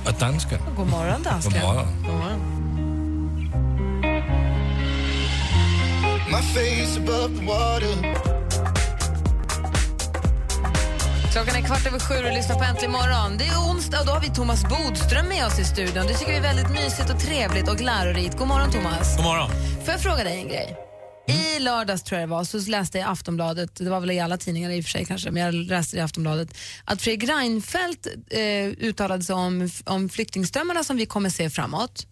Och 0.05 0.13
dansken. 0.13 0.59
god 0.77 0.87
morgon 0.87 1.23
dansken. 1.23 1.53
God 1.53 1.61
morgon. 1.61 1.87
God 2.05 2.13
morgon. 2.15 2.55
My 6.31 6.41
face 6.53 6.97
above 6.97 7.35
the 7.39 7.45
water. 7.45 8.38
Klockan 11.31 11.55
är 11.55 11.61
kvart 11.61 11.87
över 11.87 11.99
sju 11.99 12.13
och 12.27 12.33
lyssnar 12.33 12.55
på 12.55 12.63
Äntligen 12.63 12.91
morgon. 12.91 13.37
Det 13.37 13.45
är 13.45 13.57
onsdag 13.71 13.99
och 13.99 14.05
då 14.05 14.11
har 14.11 14.21
vi 14.21 14.27
Thomas 14.27 14.63
Bodström 14.69 15.27
med 15.27 15.45
oss 15.45 15.59
i 15.59 15.63
studion. 15.63 16.07
Det 16.07 16.13
tycker 16.13 16.31
vi 16.31 16.37
är 16.37 16.41
väldigt 16.41 16.69
mysigt 16.69 17.09
och 17.13 17.19
trevligt 17.19 17.69
och 17.69 17.81
lärorikt. 17.81 18.37
God 18.37 18.47
morgon 18.47 18.71
Thomas. 18.71 19.15
God 19.15 19.25
morgon. 19.25 19.49
Får 19.85 19.91
jag 19.91 20.01
fråga 20.01 20.23
dig 20.23 20.37
en 20.41 20.47
grej? 20.47 20.77
I 21.27 21.59
lördags 21.59 22.03
tror 22.03 22.19
jag 22.19 22.29
det 22.29 22.31
var, 22.31 22.43
så 22.43 22.57
läste 22.57 22.97
jag 22.97 23.05
i 23.05 23.11
Aftonbladet, 23.11 23.75
det 23.75 23.89
var 23.89 23.99
väl 23.99 24.11
i 24.11 24.19
alla 24.19 24.37
tidningar 24.37 24.69
i 24.69 24.81
och 24.81 24.83
för 24.83 24.91
sig 24.91 25.05
kanske, 25.05 25.31
men 25.31 25.43
jag 25.43 25.53
läste 25.53 25.97
i 25.97 25.99
Aftonbladet, 25.99 26.57
att 26.85 27.01
Fredrik 27.01 27.29
Reinfeldt 27.29 28.07
eh, 28.29 28.87
uttalade 28.87 29.23
sig 29.23 29.35
om, 29.35 29.69
om 29.85 30.09
flyktingströmmarna 30.09 30.83
som 30.83 30.97
vi 30.97 31.05
kommer 31.05 31.29
se 31.29 31.49
framåt 31.49 32.07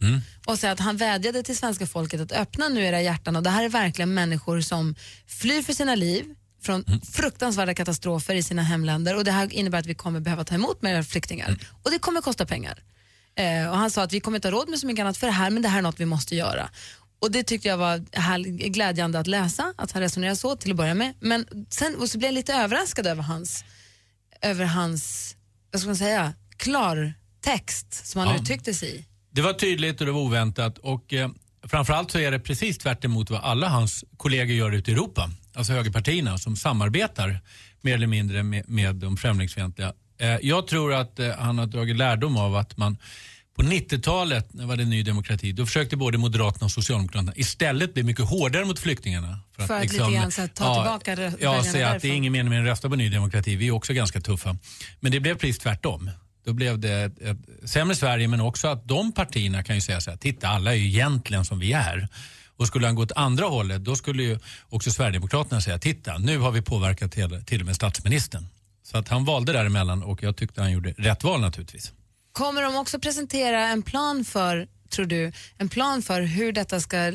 och 0.46 0.60
sa 0.60 0.70
att 0.70 0.80
han 0.80 0.98
vädjade 0.98 1.44
till 1.44 1.58
svenska 1.58 1.88
folket 1.88 2.22
att 2.22 2.32
öppna 2.32 2.70
nu 2.70 2.86
era 2.86 3.02
hjärtan 3.02 3.36
och 3.36 3.44
det 3.44 3.50
här 3.50 3.64
är 3.64 3.70
verkligen 3.70 4.14
människor 4.14 4.62
som 4.62 4.96
flyr 5.28 5.62
för 5.62 5.74
sina 5.74 5.96
liv 5.96 6.26
från 6.68 6.84
fruktansvärda 7.12 7.74
katastrofer 7.74 8.36
i 8.36 8.44
sina 8.44 8.64
hemländer 8.64 9.16
och 9.18 9.24
det 9.24 9.32
här 9.32 9.54
innebär 9.54 9.80
att 9.80 9.86
vi 9.86 9.96
kommer 9.96 10.20
behöva 10.20 10.44
ta 10.44 10.56
emot 10.56 10.82
mer 10.82 11.04
flyktingar 11.04 11.58
och 11.84 11.92
det 11.92 12.00
kommer 12.00 12.22
kosta 12.22 12.46
pengar. 12.46 12.84
Eh, 13.36 13.70
och 13.72 13.78
han 13.78 13.92
sa 13.92 14.04
att 14.04 14.14
vi 14.14 14.20
kommer 14.20 14.38
inte 14.38 14.48
ha 14.48 14.54
råd 14.54 14.70
med 14.70 14.80
så 14.80 14.88
mycket 14.88 15.04
annat 15.04 15.18
för 15.18 15.28
det 15.28 15.34
här, 15.34 15.50
men 15.50 15.62
det 15.62 15.70
här 15.70 15.78
är 15.78 15.82
något 15.82 16.00
vi 16.00 16.06
måste 16.06 16.36
göra. 16.36 16.70
Och 17.20 17.32
det 17.32 17.44
tyckte 17.44 17.68
jag 17.68 17.78
var 17.78 18.06
här, 18.20 18.40
glädjande 18.70 19.20
att 19.20 19.28
läsa, 19.28 19.74
att 19.78 19.92
han 19.92 20.02
resonerar 20.02 20.36
så 20.36 20.56
till 20.56 20.72
att 20.72 20.78
börja 20.78 20.94
med. 20.94 21.14
Men 21.20 21.46
sen 21.70 21.96
och 21.96 22.10
så 22.10 22.18
blev 22.18 22.28
jag 22.28 22.34
lite 22.36 22.54
överraskad 22.54 23.08
över 23.08 23.24
hans, 23.24 23.64
över 24.42 24.66
hans 24.66 25.36
vad 25.72 25.82
ska 25.82 25.88
man 25.90 25.96
säga, 25.96 26.34
klar 26.58 27.14
text 27.42 28.08
som 28.08 28.20
han 28.22 28.30
Ja. 28.36 28.42
uttryckte 28.42 28.74
sig 28.74 28.96
i. 28.96 29.06
Det 29.32 29.42
var 29.42 29.54
tydligt 29.54 30.00
och 30.00 30.06
det 30.06 30.12
var 30.12 30.22
oväntat 30.22 30.78
och 30.78 31.14
eh, 31.14 31.30
framförallt 31.64 32.12
så 32.12 32.20
är 32.20 32.32
det 32.32 32.40
precis 32.40 32.78
tvärt 32.78 33.06
emot 33.06 33.30
vad 33.30 33.42
alla 33.44 33.70
hans 33.70 34.04
kollegor 34.18 34.56
gör 34.56 34.72
ute 34.72 34.92
i 34.92 34.94
Europa. 34.94 35.30
Alltså 35.58 35.74
högerpartierna 35.74 36.38
som 36.38 36.56
samarbetar 36.56 37.40
mer 37.82 37.94
eller 37.94 38.08
mindre 38.08 38.44
med, 38.44 38.70
med 38.70 38.96
de 38.96 39.18
främlingsfientliga. 39.18 39.94
Eh, 40.20 40.38
jag 40.42 40.68
tror 40.68 40.94
att 40.94 41.20
eh, 41.20 41.32
han 41.38 41.58
har 41.58 41.66
dragit 41.66 41.96
lärdom 41.98 42.38
av 42.38 42.56
att 42.56 42.78
man 42.78 42.98
på 43.56 43.64
90-talet, 43.64 44.54
när 44.54 44.62
det 44.62 44.68
var 44.68 44.76
det 44.76 44.86
Ny 44.86 45.04
Demokrati, 45.04 45.52
då 45.52 45.66
försökte 45.66 45.98
både 45.98 46.18
Moderaterna 46.18 46.66
och 46.66 46.72
Socialdemokraterna 46.72 47.34
istället 47.36 47.94
bli 47.94 48.04
mycket 48.04 48.26
hårdare 48.30 48.66
mot 48.66 48.80
flyktingarna. 48.80 49.40
För 49.56 49.64
att 49.64 49.82
lite 49.84 49.98
grann 49.98 50.32
så 50.32 50.42
här 50.42 50.48
ta 50.48 50.76
tillbaka 50.76 51.16
rö- 51.16 51.38
Ja, 51.42 51.64
säga 51.64 51.90
att 51.90 52.02
det 52.02 52.08
är 52.08 52.14
ingen 52.14 52.32
mening 52.32 52.50
med 52.50 52.62
att 52.62 52.68
rösta 52.68 52.90
på 52.90 52.96
Ny 52.96 53.10
Demokrati, 53.10 53.56
vi 53.56 53.68
är 53.68 53.72
också 53.72 53.94
ganska 53.94 54.22
tuffa. 54.22 54.58
Men 55.00 55.12
det 55.12 55.20
blev 55.20 55.38
precis 55.38 55.60
tvärtom. 55.60 56.12
Då 56.46 56.54
blev 56.54 56.80
det 56.80 56.92
ett, 56.92 57.22
ett 57.22 57.70
sämre 57.70 57.96
Sverige 57.96 58.28
men 58.28 58.42
också 58.42 58.68
att 58.68 58.88
de 58.88 59.12
partierna 59.12 59.64
kan 59.64 59.76
ju 59.76 59.82
säga 59.82 60.02
så 60.02 60.10
här, 60.10 60.18
titta 60.18 60.48
alla 60.48 60.72
är 60.72 60.76
ju 60.78 60.88
egentligen 60.88 61.46
som 61.46 61.60
vi 61.60 61.74
är. 61.74 62.08
Och 62.58 62.68
skulle 62.68 62.86
han 62.86 62.96
gå 62.96 63.04
åt 63.04 63.12
andra 63.16 63.46
hållet 63.46 63.84
då 63.84 63.96
skulle 63.96 64.24
ju 64.24 64.40
också 64.70 64.92
Sverigedemokraterna 64.92 65.62
säga, 65.62 65.80
titta 65.80 66.18
nu 66.18 66.38
har 66.38 66.52
vi 66.52 66.62
påverkat 66.62 67.12
till, 67.12 67.44
till 67.46 67.60
och 67.60 67.66
med 67.66 67.76
statsministern. 67.76 68.48
Så 68.84 68.98
att 68.98 69.08
han 69.08 69.26
valde 69.26 69.54
däremellan 69.54 70.04
och 70.04 70.24
jag 70.24 70.36
tyckte 70.36 70.62
han 70.62 70.72
gjorde 70.72 70.94
rätt 70.98 71.24
val 71.24 71.42
naturligtvis. 71.42 71.94
Kommer 72.32 72.62
de 72.62 72.76
också 72.76 73.00
presentera 73.00 73.68
en 73.68 73.82
plan 73.82 74.26
för, 74.26 74.68
tror 74.90 75.06
du, 75.06 75.32
en 75.58 75.70
plan 75.70 76.02
för 76.02 76.22
hur 76.22 76.52
detta 76.52 76.80
ska 76.80 77.14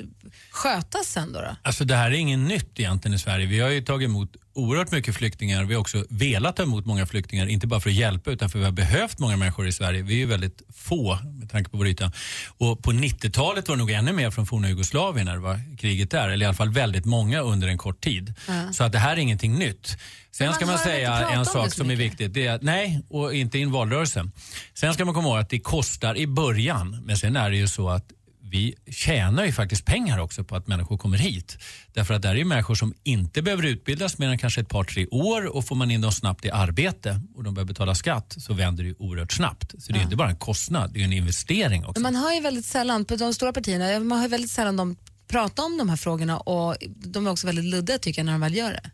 skötas 0.51 1.07
sen 1.07 1.33
då? 1.33 1.41
då? 1.41 1.57
Alltså 1.63 1.85
det 1.85 1.97
här 1.97 2.11
är 2.11 2.15
inget 2.15 2.39
nytt 2.39 2.81
egentligen 2.81 3.15
i 3.15 3.19
Sverige. 3.19 3.47
Vi 3.47 3.61
har 3.61 3.69
ju 3.69 3.83
tagit 3.83 4.09
emot 4.09 4.37
oerhört 4.55 4.91
mycket 4.91 5.17
flyktingar. 5.17 5.65
Vi 5.65 5.75
har 5.75 5.81
också 5.81 6.05
velat 6.09 6.57
ta 6.57 6.63
emot 6.63 6.87
många 6.87 7.07
flyktingar, 7.07 7.47
inte 7.47 7.67
bara 7.67 7.81
för 7.81 7.91
att 7.91 7.97
hjälpa 7.97 8.31
utan 8.31 8.51
för 8.51 8.59
att 8.59 8.63
vi 8.63 8.65
har 8.65 8.73
behövt 8.73 9.19
många 9.19 9.37
människor 9.37 9.67
i 9.67 9.73
Sverige. 9.73 10.03
Vi 10.03 10.15
är 10.15 10.19
ju 10.19 10.27
väldigt 10.27 10.63
få 10.75 11.19
med 11.23 11.51
tanke 11.51 11.71
på 11.71 11.77
vår 11.77 11.87
yta. 11.87 12.13
Och 12.59 12.83
på 12.83 12.93
90-talet 12.93 13.69
var 13.69 13.77
det 13.77 13.79
nog 13.79 13.91
ännu 13.91 14.13
mer 14.13 14.31
från 14.31 14.47
forna 14.47 14.69
Jugoslavien 14.69 15.27
när 15.27 15.35
det 15.35 15.41
var 15.41 15.77
kriget 15.79 16.11
där. 16.11 16.29
Eller 16.29 16.45
i 16.45 16.49
alla 16.49 16.57
fall 16.57 16.71
väldigt 16.71 17.05
många 17.05 17.41
under 17.41 17.69
en 17.69 17.79
kort 17.79 18.01
tid. 18.01 18.35
Så 18.73 18.85
att 18.85 18.93
det 18.93 18.99
här 18.99 19.13
är 19.13 19.17
ingenting 19.21 19.55
nytt. 19.55 19.97
Sen 20.31 20.47
man 20.47 20.55
ska 20.55 20.67
man 20.67 20.79
säga 20.79 21.29
en 21.29 21.47
sak 21.47 21.73
som 21.73 21.91
är 21.91 21.97
viktigt. 21.97 22.35
Det 22.35 22.47
är 22.47 22.53
att, 22.55 22.63
nej, 22.63 23.03
och 23.09 23.35
inte 23.35 23.59
i 23.59 23.63
en 23.63 23.73
valrörelse. 23.73 24.31
Sen 24.75 24.95
ska 24.95 25.05
man 25.05 25.15
komma 25.15 25.29
ihåg 25.29 25.39
att 25.39 25.51
det 25.51 25.61
kostar 25.61 26.17
i 26.17 26.27
början. 26.27 27.03
Men 27.05 27.17
sen 27.17 27.37
är 27.37 27.51
det 27.51 27.57
ju 27.57 27.69
så 27.69 27.89
att 27.89 28.05
vi 28.53 28.75
tjänar 28.91 29.45
ju 29.45 29.53
faktiskt 29.53 29.85
pengar 29.85 30.19
också 30.19 30.45
på 30.45 30.57
att 30.57 30.67
människor 30.67 30.99
kommer 30.99 31.19
hit. 31.19 31.59
Därför 31.93 32.15
att 32.15 32.23
det 32.23 32.29
är 32.29 32.35
ju 32.35 32.45
människor 32.45 32.75
som 32.75 32.95
inte 33.03 33.43
behöver 33.43 33.63
utbildas 33.63 34.19
mer 34.19 34.29
än 34.29 34.39
kanske 34.39 34.61
ett 34.61 34.69
par, 34.69 34.85
tre 34.85 35.07
år 35.07 35.57
och 35.57 35.67
får 35.67 35.77
man 35.77 35.91
in 35.91 36.01
dem 36.01 36.13
snabbt 36.13 36.45
i 36.45 36.51
arbete 36.51 37.21
och 37.35 37.45
de 37.45 37.55
börjar 37.55 37.67
betala 37.67 37.95
skatt 37.95 38.35
så 38.39 38.55
vänder 38.55 38.83
det 38.83 38.89
ju 38.89 38.95
oerhört 38.99 39.33
snabbt. 39.33 39.75
Så 39.79 39.93
det 39.93 39.97
är 39.97 39.99
ju 39.99 40.05
inte 40.05 40.17
bara 40.17 40.29
en 40.29 40.37
kostnad, 40.37 40.93
det 40.93 40.99
är 40.99 41.01
ju 41.01 41.05
en 41.05 41.13
investering 41.13 41.85
också. 41.85 42.01
Men 42.01 42.13
man 42.13 42.23
hör 42.23 42.33
ju 42.33 42.41
väldigt 42.41 42.67
sällan, 42.67 43.05
på 43.05 43.17
de 43.17 43.35
stora 43.35 43.53
partierna, 43.53 44.01
man 44.01 44.19
hör 44.19 44.29
väldigt 44.29 44.51
sällan 44.51 44.77
dem 44.77 44.97
prata 45.29 45.63
om 45.63 45.79
de 45.79 45.89
här 45.89 45.97
frågorna 45.97 46.39
och 46.39 46.77
de 46.89 47.27
är 47.27 47.31
också 47.31 47.47
väldigt 47.47 47.65
luddiga 47.65 47.99
tycker 47.99 48.21
jag 48.21 48.27
när 48.27 48.33
de 48.33 48.41
väl 48.41 48.55
gör 48.55 48.71
det. 48.71 48.91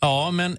Ja, 0.00 0.30
men 0.30 0.58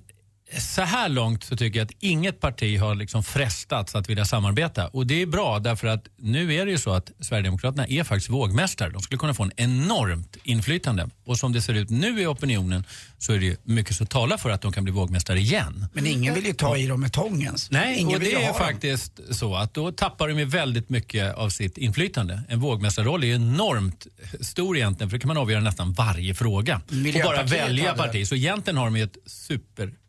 så 0.53 0.81
här 0.81 1.09
långt 1.09 1.43
så 1.43 1.57
tycker 1.57 1.79
jag 1.79 1.85
att 1.85 1.91
inget 1.99 2.39
parti 2.39 2.79
har 2.79 2.95
liksom 2.95 3.23
frestats 3.23 3.95
att 3.95 4.09
vilja 4.09 4.25
samarbeta. 4.25 4.87
Och 4.87 5.07
det 5.07 5.21
är 5.21 5.25
bra 5.25 5.59
därför 5.59 5.87
att 5.87 6.07
nu 6.17 6.53
är 6.53 6.65
det 6.65 6.71
ju 6.71 6.77
så 6.77 6.91
att 6.91 7.11
Sverigedemokraterna 7.19 7.87
är 7.87 8.03
faktiskt 8.03 8.29
vågmästare. 8.29 8.89
De 8.89 9.01
skulle 9.01 9.19
kunna 9.19 9.33
få 9.33 9.43
en 9.43 9.51
enormt 9.55 10.37
inflytande. 10.43 11.09
Och 11.25 11.37
som 11.37 11.53
det 11.53 11.61
ser 11.61 11.73
ut 11.73 11.89
nu 11.89 12.21
i 12.21 12.25
opinionen 12.25 12.83
så 13.17 13.33
är 13.33 13.39
det 13.39 13.45
ju 13.45 13.57
mycket 13.63 13.95
som 13.95 14.07
talar 14.07 14.37
för 14.37 14.49
att 14.49 14.61
de 14.61 14.71
kan 14.71 14.83
bli 14.83 14.93
vågmästare 14.93 15.39
igen. 15.39 15.85
Men 15.93 16.07
ingen 16.07 16.33
vill 16.33 16.45
ju 16.45 16.53
ta 16.53 16.77
i 16.77 16.87
dem 16.87 17.01
med 17.01 17.13
tångens. 17.13 17.71
Nej, 17.71 17.99
ingen 17.99 18.13
och 18.13 18.19
det 18.19 18.33
är 18.33 18.39
ha 18.39 18.47
dem. 18.47 18.57
faktiskt 18.57 19.19
så 19.31 19.55
att 19.55 19.73
då 19.73 19.91
tappar 19.91 20.27
de 20.27 20.39
ju 20.39 20.45
väldigt 20.45 20.89
mycket 20.89 21.35
av 21.35 21.49
sitt 21.49 21.77
inflytande. 21.77 22.41
En 22.49 22.59
vågmästarroll 22.59 23.23
är 23.23 23.27
ju 23.27 23.35
enormt 23.35 24.07
stor 24.41 24.77
egentligen 24.77 25.09
för 25.09 25.17
då 25.17 25.21
kan 25.21 25.27
man 25.27 25.37
avgöra 25.37 25.61
nästan 25.61 25.93
varje 25.93 26.35
fråga. 26.35 26.81
Och 26.87 27.23
bara 27.23 27.43
välja 27.43 27.93
parti. 27.93 28.27
Så 28.27 28.35
egentligen 28.35 28.77
har 28.77 28.85
de 28.85 28.97
ju 28.97 29.03
ett 29.03 29.17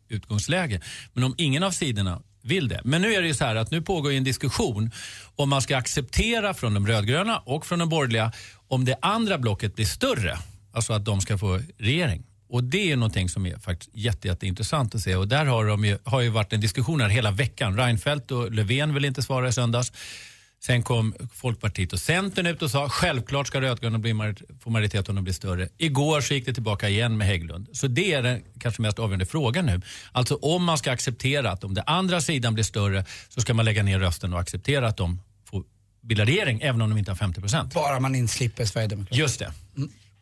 utgångsläge. 0.09 0.81
Men 1.13 1.25
om 1.25 1.35
ingen 1.39 1.63
av 1.63 1.71
sidorna 1.71 2.23
vill 2.43 2.69
det. 2.69 2.81
Men 2.85 3.03
nu 3.03 3.15
är 3.15 3.23
det 3.23 3.29
ju 3.29 3.35
så 3.35 3.45
här 3.45 3.57
att 3.57 3.71
nu 3.71 3.83
pågår 3.83 4.13
en 4.13 4.25
diskussion 4.25 4.91
om 5.37 5.49
man 5.49 5.63
ska 5.63 5.77
acceptera 5.77 6.55
från 6.55 6.75
de 6.75 6.87
rödgröna 6.87 7.39
och 7.39 7.67
från 7.67 7.79
de 7.79 7.89
borgerliga 7.89 8.33
om 8.69 8.85
det 8.85 8.97
andra 9.03 9.39
blocket 9.39 9.75
blir 9.75 9.87
större. 9.87 10.39
Alltså 10.73 10.93
att 10.93 11.05
de 11.05 11.21
ska 11.21 11.39
få 11.39 11.61
regering. 11.79 12.23
Och 12.49 12.65
det 12.65 12.93
är 12.93 12.97
någonting 12.97 13.29
som 13.29 13.47
är 13.47 13.59
faktiskt 13.59 13.91
jätte, 13.95 14.29
jätteintressant 14.29 14.95
att 14.95 15.01
se. 15.01 15.17
Och 15.17 15.29
där 15.29 15.45
har, 15.45 15.67
de 15.67 15.85
ju, 15.85 15.99
har 16.05 16.21
ju 16.21 16.29
varit 16.29 16.53
en 16.53 16.61
diskussion 16.61 17.01
här 17.01 17.09
hela 17.09 17.31
veckan. 17.31 17.77
Reinfeldt 17.77 18.31
och 18.31 18.53
Löfven 18.53 18.95
vill 18.95 19.05
inte 19.05 19.23
svara 19.23 19.49
i 19.49 19.53
söndags. 19.53 19.93
Sen 20.67 20.83
kom 20.83 21.15
Folkpartiet 21.33 21.93
och 21.93 22.01
Centern 22.01 22.47
ut 22.47 22.63
och 22.63 22.71
sa 22.71 22.89
självklart 22.89 23.47
ska 23.47 23.61
rödgröna 23.61 23.99
bli 23.99 24.35
få 24.61 24.71
majoritet 24.71 25.09
om 25.09 25.15
de 25.15 25.25
blir 25.25 25.35
större. 25.35 25.69
Igår 25.79 26.21
så 26.21 26.35
gick 26.35 26.47
det 26.47 26.55
tillbaka 26.55 26.89
igen 26.89 27.17
med 27.17 27.27
Hägglund. 27.27 27.69
Så 27.73 27.87
det 27.87 28.13
är 28.13 28.23
den 28.23 28.43
kanske 28.61 28.83
mest 28.83 28.99
avgörande 28.99 29.27
frågan 29.27 29.67
nu. 29.67 29.81
Alltså 30.13 30.35
om 30.35 30.65
man 30.65 30.79
ska 30.79 30.93
acceptera 30.93 31.51
att 31.51 31.65
om 31.65 31.75
den 31.75 31.85
andra 31.87 32.21
sidan 32.21 32.55
blir 32.55 32.65
större 32.65 33.05
så 33.29 33.41
ska 33.41 33.55
man 33.55 33.65
lägga 33.65 33.83
ner 33.83 33.99
rösten 33.99 34.33
och 34.33 34.41
acceptera 34.41 34.89
att 34.89 34.97
de 34.97 35.21
får 35.51 35.65
bilda 36.03 36.25
regering 36.25 36.61
även 36.61 36.83
om 36.83 36.91
de 36.91 36.99
inte 36.99 37.11
har 37.11 37.17
50 37.17 37.41
procent. 37.41 37.75
Bara 37.75 38.01
man 38.01 38.15
inte 38.15 38.33
slipper 38.33 38.65
Sverigedemokraterna. 38.65 39.19
Just 39.19 39.39
det. 39.39 39.53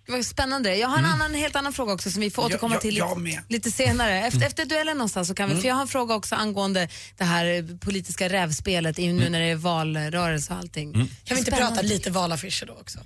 Det 0.06 0.12
var 0.12 0.22
spännande. 0.22 0.76
Jag 0.76 0.88
har 0.88 0.98
en 0.98 1.04
annan, 1.04 1.34
helt 1.34 1.56
annan 1.56 1.72
fråga 1.72 1.92
också 1.92 2.10
som 2.10 2.20
vi 2.20 2.30
får 2.30 2.42
Mm. 2.42 2.50
Ja, 2.50 2.54
återkomma 2.56 2.74
ja, 2.74 2.80
till 2.80 2.96
jag 2.96 3.08
lite, 3.08 3.20
med. 3.20 3.32
Mm. 3.32 3.44
lite 3.48 3.70
senare. 3.70 4.26
Efter, 4.26 4.46
efter 4.46 4.64
duellen 4.64 4.96
någonstans 4.96 5.28
så 5.28 5.34
kan 5.34 5.48
vi, 5.50 5.60
för 5.60 5.68
jag 5.68 5.74
har 5.74 5.82
en 5.82 5.88
fråga 5.88 6.14
också 6.14 6.34
angående 6.34 6.88
det 7.16 7.24
här 7.24 7.78
politiska 7.78 8.28
rävspelet 8.28 8.98
i- 8.98 9.04
Mm. 9.06 9.16
nu 9.16 9.28
när 9.30 9.40
det 9.40 9.46
är 9.46 9.56
valrörelse 9.56 10.52
och 10.52 10.58
allting. 10.58 10.92
Kan 10.92 11.02
vi 11.02 11.38
inte 11.38 11.42
Spännande. 11.50 11.76
prata 11.76 11.82
lite 11.82 12.10
valaffischer 12.10 12.66
då 12.66 12.72
också? 12.72 12.98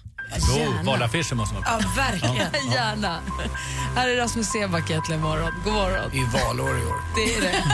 Jo, 0.56 0.72
valaffischer 0.84 1.34
måste 1.34 1.54
man 1.54 1.64
Ja, 1.66 1.80
verkligen. 1.96 2.70
Gärna. 2.72 3.20
Här 3.96 4.08
är 4.08 4.16
Rasmus 4.16 4.46
Seback 4.48 4.90
äntligen 4.90 5.20
morgon. 5.22 5.52
God 5.64 5.72
morgon. 5.72 6.10
Det 6.12 6.18
är 6.18 6.44
valår 6.46 6.78
i 6.78 6.84
år. 6.84 7.00
Det 7.16 7.34
är 7.34 7.40
det. 7.40 7.64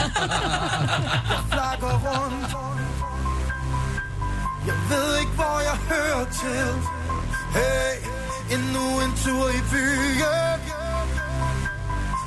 Jag 4.67 4.75
ved 4.89 5.19
ikke, 5.19 5.31
hvor 5.35 5.59
jeg 5.59 5.77
hører 5.89 6.25
til 6.41 6.73
Hey, 7.55 7.93
endnu 8.51 8.85
en 9.03 9.13
tur 9.23 9.49
i 9.49 9.61
byen 9.71 10.59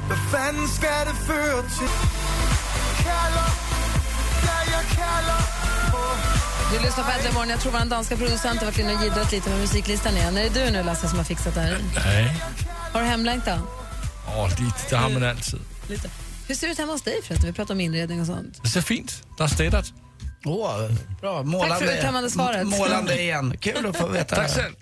Hvad 0.06 0.16
fanden 0.32 0.68
skal 0.68 1.00
det 1.08 1.16
føre 1.30 1.62
til? 1.76 1.90
Kalder, 3.04 3.48
ja 4.48 4.56
jeg 4.76 4.84
kalder 5.00 5.40
på 5.92 6.02
Du 6.70 6.76
lyssnar 6.84 7.04
på 7.04 7.10
Äntligen 7.10 7.34
morgon. 7.34 7.50
Jag 7.50 7.60
tror 7.60 7.72
vår 7.72 7.84
danska 7.90 8.16
producent 8.16 8.58
har 8.58 8.64
varit 8.66 8.78
inne 8.78 8.94
och 8.94 9.02
jiddrat 9.04 9.32
lite 9.32 9.50
med 9.50 9.58
musiklistan 9.58 10.16
igen. 10.16 10.36
Är 10.36 10.42
det 10.50 10.64
du 10.66 10.70
nu 10.70 10.82
Lasse 10.82 11.08
som 11.08 11.18
har 11.18 11.24
fixat 11.24 11.54
det 11.54 11.60
här? 11.60 11.78
Nej, 11.94 12.36
Har 12.92 13.00
du 13.00 13.06
hemlängtan? 13.06 13.60
åh, 14.36 14.48
lite. 14.48 14.76
Det 14.90 14.96
har 14.96 15.10
man 15.10 15.22
alltid. 15.24 15.60
Lite. 15.88 16.10
Hur 16.48 16.54
ser 16.54 16.66
det 16.66 16.72
ut 16.72 16.78
hemma 16.78 16.92
hos 16.92 17.02
dig 17.02 17.14
förresten? 17.24 17.46
Vi 17.46 17.52
pratar 17.52 17.74
om 17.74 17.80
inredning 17.80 18.20
och 18.20 18.26
sånt. 18.26 18.62
Det 18.62 18.68
ser 18.68 18.80
fint. 18.80 19.22
Det 19.38 19.42
är 19.44 19.48
städat. 19.48 19.92
Åh, 20.44 20.90
bra. 21.20 21.42
Målande, 21.42 21.68
Tack 21.74 21.78
för 21.78 21.86
det 21.86 21.98
uttömmande 21.98 22.30
svaret. 22.30 22.66
Målande 22.66 23.22
igen. 23.22 23.56
Kul 23.60 23.86
att 23.86 23.96
få 23.96 24.06
veta 24.06 24.36
Tack 24.36 24.50
själv. 24.50 24.74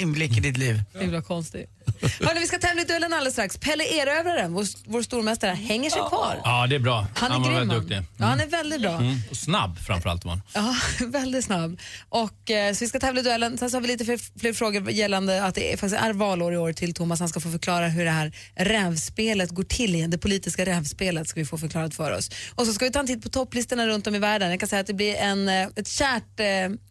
inblick 0.00 0.36
i 0.36 0.40
ditt 0.40 0.56
liv. 0.56 0.82
Himla 0.98 1.22
konstigt. 1.22 1.70
Hörrni, 2.20 2.40
vi 2.40 2.46
ska 2.46 2.58
tävla 2.58 2.82
i 2.82 2.84
duellen 2.84 3.12
alldeles 3.12 3.34
strax. 3.34 3.58
Pelle 3.58 3.84
Erövraren, 3.84 4.52
vår, 4.52 4.64
vår 4.86 5.02
stormästare, 5.02 5.50
hänger 5.50 5.90
sig 5.90 6.02
kvar. 6.08 6.40
Ja, 6.44 6.66
det 6.66 6.74
är 6.74 6.78
bra. 6.78 7.06
Han 7.14 7.32
är 7.32 7.38
var 7.38 7.44
grym. 7.44 7.54
väldigt 7.54 7.72
han. 7.72 7.80
duktig. 7.80 8.02
Ja, 8.16 8.24
han 8.24 8.40
är 8.40 8.46
väldigt 8.46 8.80
bra. 8.80 8.96
Mm. 8.96 9.16
Och 9.30 9.36
snabb 9.36 9.78
framförallt 9.78 10.24
var 10.24 10.32
han. 10.32 10.42
Ja, 10.54 11.06
väldigt 11.06 11.44
snabb. 11.44 11.80
Och, 12.08 12.50
eh, 12.50 12.74
så 12.74 12.84
vi 12.84 12.88
ska 12.88 13.00
tävla 13.00 13.20
i 13.20 13.24
duellen. 13.24 13.58
Sen 13.58 13.70
så 13.70 13.76
har 13.76 13.82
vi 13.82 13.88
lite 13.88 14.04
fler, 14.04 14.38
fler 14.40 14.52
frågor 14.52 14.90
gällande 14.90 15.44
att 15.44 15.54
det 15.54 15.72
är, 15.72 15.76
faktiskt 15.76 16.02
är 16.02 16.12
valår 16.12 16.54
i 16.54 16.56
år 16.56 16.72
till 16.72 16.94
Thomas. 16.94 17.20
Han 17.20 17.28
ska 17.28 17.40
få 17.40 17.50
förklara 17.50 17.88
hur 17.88 18.04
det 18.04 18.10
här 18.10 18.32
rävspelet 18.54 19.50
går 19.50 19.62
till 19.62 19.94
igen. 19.94 20.10
Det 20.10 20.18
politiska 20.18 20.66
rävspelet 20.66 21.28
ska 21.28 21.40
vi 21.40 21.46
få 21.46 21.58
förklarat 21.58 21.94
för 21.94 22.10
oss. 22.18 22.30
Och 22.54 22.66
så 22.66 22.72
ska 22.72 22.84
vi 22.84 22.90
ta 22.90 23.00
en 23.00 23.06
titt 23.06 23.22
på 23.22 23.28
topplistorna 23.28 23.86
runt 23.86 24.06
om 24.06 24.14
i 24.14 24.18
världen. 24.18 24.50
Jag 24.50 24.60
kan 24.60 24.68
säga 24.68 24.80
att 24.80 24.86
det 24.86 24.94
blir 24.94 25.14
en, 25.14 25.48
eh, 25.48 25.68
ett 25.76 25.88
kärt 25.88 26.40
eh, 26.40 26.46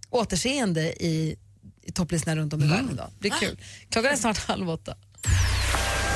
återseende 0.09 0.81
i, 0.81 1.35
i 1.83 1.91
topplistorna 1.91 2.35
runt 2.35 2.53
om 2.53 2.63
i 2.63 2.67
världen 2.67 2.89
idag. 2.91 3.09
Det 3.19 3.19
blir 3.19 3.39
kul. 3.39 3.57
Klockan 3.89 4.11
är 4.11 4.15
snart 4.15 4.37
halv 4.37 4.69
åtta. 4.69 4.93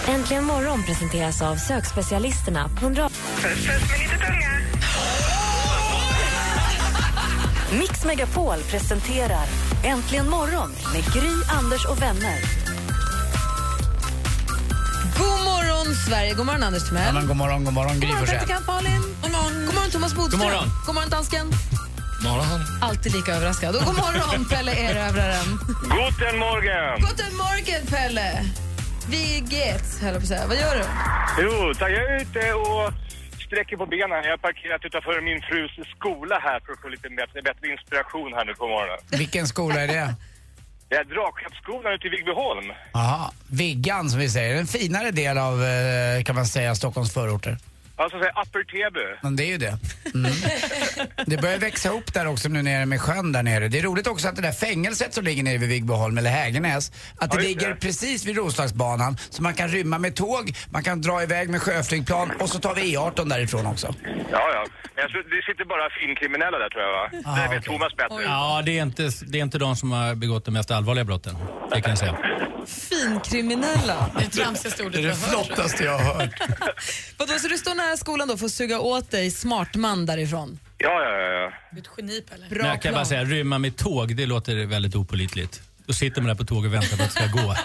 Äntligen 0.07 0.43
morgon 0.43 0.83
presenteras 0.83 1.41
av 1.41 1.55
sökspecialisterna 1.55 2.69
på 2.69 2.85
100... 2.85 3.09
Mix 7.71 8.05
Megapol 8.05 8.57
presenterar 8.69 9.45
Äntligen 9.83 10.29
morgon 10.29 10.71
med 10.93 11.13
Gry, 11.13 11.31
Anders 11.49 11.85
och 11.85 12.01
vänner. 12.01 12.41
God 15.17 15.43
morgon 15.45 15.95
Sverige, 16.07 16.33
god 16.33 16.45
morgon 16.45 16.63
Anders 16.63 16.87
Timell. 16.87 17.27
God 17.27 17.37
morgon, 17.37 17.63
god 17.65 17.73
morgon 17.73 17.99
Gry 17.99 18.07
God 18.07 18.09
morgon 18.09 18.19
Forssell. 18.27 18.37
praktikant 18.37 18.67
Malin. 18.67 19.01
God 19.21 19.31
morgon. 19.31 19.65
God 19.65 19.75
morgon 19.75 19.91
Thomas 19.91 20.13
Bodström. 20.15 20.39
God 20.41 20.49
morgon. 20.49 20.69
God 20.85 20.95
morgon 20.95 21.09
dansken. 21.09 21.51
Morgon. 22.29 22.61
Alltid 22.81 23.11
lika 23.13 23.31
överraskad. 23.37 23.75
Och 23.75 23.81
god 23.85 23.95
morgon 23.95 24.45
Pelle 24.51 24.71
Erövraren. 24.87 25.47
Guten 25.81 26.35
Morgen! 26.39 26.95
Guten 27.09 27.33
Morgen 27.43 27.85
Pelle. 27.93 28.27
Vi 29.09 29.43
geht's, 29.55 30.01
höll 30.01 30.13
jag 30.13 30.21
på 30.21 30.25
att 30.25 30.27
säga. 30.27 30.47
Vad 30.47 30.57
gör 30.57 30.75
du? 30.75 30.85
Jo. 31.43 31.73
Jag 31.79 31.91
är 31.91 32.21
ute 32.21 32.53
och 32.53 32.93
sträcker 33.45 33.77
på 33.77 33.85
benen. 33.85 34.23
Jag 34.23 34.31
har 34.31 34.37
parkerat 34.37 34.81
utanför 34.85 35.21
min 35.29 35.41
frus 35.49 35.71
skola 35.97 36.39
här 36.47 36.59
för 36.65 36.73
att 36.73 36.81
få 36.81 36.87
lite 36.89 37.09
bättre, 37.09 37.41
bättre 37.41 37.65
inspiration 37.75 38.33
här 38.33 38.45
nu 38.45 38.53
på 38.53 38.67
morgonen. 38.67 38.99
Vilken 39.11 39.47
skola 39.47 39.81
är 39.81 39.87
det? 39.87 40.15
Det 40.89 40.95
är 40.95 41.03
Drakskeppsskolan 41.03 41.93
ute 41.93 42.07
i 42.07 42.09
Vigbyholm. 42.09 42.65
Jaha, 42.93 43.31
Viggan 43.47 44.09
som 44.09 44.19
vi 44.19 44.29
säger. 44.29 44.55
En 44.55 44.67
finare 44.67 45.11
del 45.11 45.37
av, 45.37 45.63
eh, 45.63 46.23
kan 46.23 46.35
man 46.35 46.45
säga, 46.45 46.75
Stockholms 46.75 47.13
förorter. 47.13 47.57
Alltså 47.97 48.19
säga 48.19 48.31
Upper 48.45 48.63
Täby. 48.63 49.17
Men 49.21 49.35
det 49.35 49.43
är 49.43 49.47
ju 49.47 49.57
det. 49.57 49.77
Mm. 50.13 50.31
Det 51.25 51.37
börjar 51.41 51.57
växa 51.57 51.89
upp 51.89 52.13
där 52.13 52.27
också 52.27 52.49
nu 52.49 52.61
nere 52.61 52.85
med 52.85 53.01
sjön 53.01 53.31
där 53.31 53.43
nere. 53.43 53.67
Det 53.67 53.79
är 53.79 53.83
roligt 53.83 54.07
också 54.07 54.27
att 54.27 54.35
det 54.35 54.41
där 54.41 54.51
fängelset 54.51 55.13
som 55.13 55.23
ligger 55.23 55.43
nere 55.43 55.57
vid 55.57 55.69
Vigboholm 55.69 56.17
eller 56.17 56.29
Hägernäs, 56.29 56.91
att 57.19 57.31
det 57.31 57.37
Ja, 57.37 57.41
ligger 57.47 57.69
det. 57.69 57.75
precis 57.75 58.25
vid 58.25 58.37
Roslagsbanan. 58.37 59.17
Så 59.29 59.43
man 59.43 59.53
kan 59.53 59.67
rymma 59.67 59.97
med 59.97 60.15
tåg, 60.15 60.53
man 60.69 60.83
kan 60.83 61.01
dra 61.01 61.23
iväg 61.23 61.49
med 61.49 61.61
sjöflygplan 61.61 62.31
och 62.39 62.49
så 62.49 62.59
tar 62.59 62.75
vi 62.75 62.81
E18 62.97 63.29
därifrån 63.29 63.65
också. 63.65 63.87
Ja, 64.31 64.49
ja. 64.53 64.65
Men 64.95 65.01
jag 65.01 65.09
tror, 65.11 65.23
det 65.23 65.51
sitter 65.51 65.65
bara 65.65 65.89
finkriminella 65.89 66.57
där 66.57 66.69
tror 66.69 66.83
jag 66.83 66.91
va? 66.91 67.09
Ah, 67.25 67.35
det 67.35 67.41
vet 67.41 67.49
okej. 67.49 67.61
Thomas 67.73 67.95
bättre. 67.95 68.23
Ja, 68.23 68.61
det 68.65 68.77
är, 68.77 68.83
inte, 68.83 69.09
det 69.27 69.37
är 69.39 69.43
inte 69.43 69.57
de 69.57 69.75
som 69.75 69.91
har 69.91 70.15
begått 70.15 70.45
de 70.45 70.51
mest 70.51 70.71
allvarliga 70.71 71.05
brotten. 71.05 71.35
Det 71.73 71.81
kan 71.81 71.89
jag 71.89 71.97
säga. 71.99 72.17
Finkriminella. 72.67 74.11
Det 74.19 74.29
tramsigaste 74.29 74.83
ordet 74.83 74.93
Det 74.93 74.99
är 74.99 75.03
det 75.03 75.07
jag 75.09 75.15
har 75.15 75.37
hört. 75.37 75.45
flottaste 75.45 75.83
jag 75.83 75.97
har 75.99 76.13
hört. 76.13 76.33
Vadå, 77.17 77.33
så 77.39 77.47
du 77.47 77.57
står 77.57 77.75
nära 77.75 77.97
skolan 77.97 78.27
då 78.27 78.37
för 78.37 78.45
att 78.45 78.51
suga 78.51 78.79
åt 78.79 79.11
dig 79.11 79.31
smart 79.31 79.75
man 79.75 80.05
därifrån? 80.05 80.59
Ja, 80.77 80.89
ja, 80.89 81.09
ja. 81.09 81.31
ja. 81.41 81.51
Du 81.71 81.77
är 81.77 81.81
ett 81.81 81.89
geni 81.97 82.21
Pelle. 82.21 82.45
Bra 82.49 82.57
Men 82.57 82.67
jag 82.67 82.73
kan 82.81 82.89
plan. 82.89 82.93
bara 82.93 83.05
säga, 83.05 83.23
rymma 83.23 83.59
med 83.59 83.77
tåg, 83.77 84.15
det 84.15 84.25
låter 84.25 84.65
väldigt 84.65 84.95
opolitligt. 84.95 85.61
Då 85.87 85.93
sitter 85.93 86.21
man 86.21 86.27
där 86.27 86.35
på 86.35 86.43
tåget 86.43 86.67
och 86.69 86.73
väntar 86.73 86.97
på 86.97 87.03
att 87.03 87.15
det 87.15 87.21
ska 87.21 87.41
gå. 87.41 87.49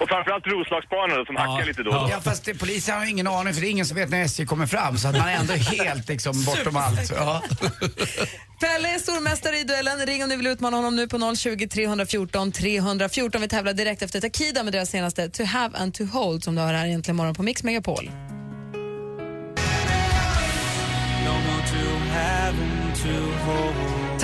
Och 0.00 0.08
framförallt 0.08 0.46
Roslagsbanan 0.46 1.26
som 1.26 1.34
Ja, 1.34 1.40
hackar 1.40 1.66
lite 1.66 1.82
då 1.82 1.90
och 1.90 1.96
då. 1.96 2.08
ja. 2.10 2.20
Fast 2.20 2.44
det, 2.44 2.54
polisen 2.54 2.98
har 2.98 3.06
ingen 3.06 3.26
aning 3.26 3.54
för 3.54 3.60
det 3.60 3.68
är 3.68 3.70
ingen 3.70 3.86
som 3.86 3.96
vet 3.96 4.08
när 4.10 4.22
SJ 4.22 4.46
kommer 4.46 4.66
fram 4.66 4.98
så 4.98 5.08
att 5.08 5.16
man 5.18 5.28
är 5.28 5.34
ändå 5.36 5.52
helt 5.52 6.08
liksom 6.08 6.44
bortom 6.44 6.76
allt. 6.76 7.12
Ja. 7.16 7.42
Pelle 8.60 8.94
är 8.94 8.98
stormästare 8.98 9.58
i 9.58 9.64
duellen. 9.64 10.06
Ring 10.06 10.22
om 10.22 10.28
ni 10.28 10.36
vill 10.36 10.46
utmana 10.46 10.76
honom 10.76 10.96
nu 10.96 11.08
på 11.08 11.34
020 11.36 11.68
314 11.68 12.52
314. 12.52 13.40
Vi 13.40 13.48
tävlar 13.48 13.72
direkt 13.72 14.02
efter 14.02 14.20
Takida 14.20 14.62
med 14.62 14.72
deras 14.72 14.90
senaste 14.90 15.28
To 15.28 15.44
have 15.44 15.78
and 15.78 15.94
to 15.94 16.04
hold 16.04 16.44
som 16.44 16.54
du 16.54 16.60
har 16.60 16.72
här 16.74 16.86
egentligen 16.86 17.16
morgon 17.16 17.34
på 17.34 17.42
Mix 17.42 17.62
Megapol. 17.62 18.10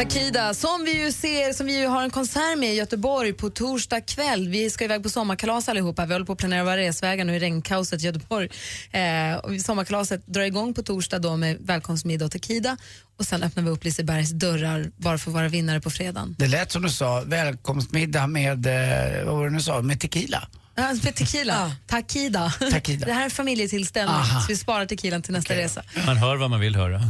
Takida, 0.00 0.54
som 0.54 0.84
vi 0.84 1.04
ju 1.04 1.12
ser, 1.12 1.52
som 1.52 1.66
vi 1.66 1.80
ju 1.80 1.86
har 1.86 2.02
en 2.02 2.10
konsert 2.10 2.58
med 2.58 2.72
i 2.72 2.76
Göteborg 2.76 3.32
på 3.32 3.50
torsdag 3.50 4.00
kväll. 4.00 4.48
Vi 4.48 4.70
ska 4.70 4.84
iväg 4.84 5.02
på 5.02 5.08
sommarkalas 5.08 5.68
allihopa. 5.68 6.06
Vi 6.06 6.12
håller 6.12 6.26
på 6.26 6.32
att 6.32 6.38
planera 6.38 6.64
våra 6.64 6.76
resvägar 6.76 7.24
nu 7.24 7.36
i 7.36 7.38
regnkaoset 7.38 8.02
i 8.02 8.06
Göteborg. 8.06 8.48
Eh, 8.90 9.36
och 9.36 9.60
sommarkalaset 9.60 10.26
drar 10.26 10.42
igång 10.42 10.74
på 10.74 10.82
torsdag 10.82 11.18
då 11.18 11.36
med 11.36 11.56
välkomstmiddag 11.60 12.24
och 12.24 12.30
Takida 12.30 12.76
och 13.18 13.24
sen 13.24 13.42
öppnar 13.42 13.62
vi 13.62 13.70
upp 13.70 13.84
Lisebergs 13.84 14.30
dörrar 14.30 14.90
bara 14.96 15.18
för 15.18 15.30
våra 15.30 15.48
vinnare 15.48 15.80
på 15.80 15.90
fredagen. 15.90 16.36
Det 16.38 16.46
lät 16.46 16.72
som 16.72 16.82
du 16.82 16.90
sa, 16.90 17.22
välkomstmiddag 17.26 18.26
med, 18.26 18.66
eh, 18.66 19.24
vad 19.24 19.34
var 19.34 19.48
det 19.48 19.56
du 19.56 19.62
sa, 19.62 19.82
med 19.82 20.00
tequila. 20.00 20.48
Ja, 20.80 20.94
för 21.02 21.12
tequila. 21.12 21.70
Takida. 21.86 22.52
Takida. 22.70 23.06
Det 23.06 23.12
här 23.12 23.26
är 23.26 23.30
familjetillställning 23.30 24.14
Aha. 24.16 24.40
så 24.40 24.46
vi 24.48 24.56
sparar 24.56 24.86
tequilan 24.86 25.22
till 25.22 25.32
nästa 25.32 25.54
resa. 25.54 25.82
Man 26.06 26.16
hör 26.16 26.36
vad 26.36 26.50
man 26.50 26.60
vill 26.60 26.76
höra. 26.76 27.00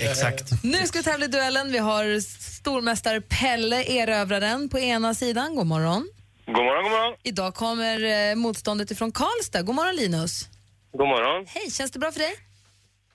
Exakt. 0.00 0.62
Nu 0.62 0.86
ska 0.86 0.98
vi 0.98 1.04
tävla 1.04 1.24
i 1.24 1.28
duellen. 1.28 1.72
Vi 1.72 1.78
har 1.78 2.20
stormästare 2.60 3.20
Pelle, 3.20 3.84
erövraren, 3.84 4.68
på 4.68 4.78
ena 4.78 5.14
sidan. 5.14 5.54
God 5.56 5.66
morgon. 5.66 6.08
God 6.46 6.56
morgon, 6.56 6.82
god 6.82 6.92
morgon. 6.92 7.16
Idag 7.22 7.54
kommer 7.54 8.30
eh, 8.30 8.34
motståndet 8.34 8.90
ifrån 8.90 9.12
Karlstad. 9.12 9.62
God 9.62 9.74
morgon 9.74 9.96
Linus. 9.96 10.48
God 10.92 11.08
morgon. 11.08 11.46
Hej, 11.48 11.70
känns 11.70 11.90
det 11.90 11.98
bra 11.98 12.12
för 12.12 12.18
dig? 12.20 12.34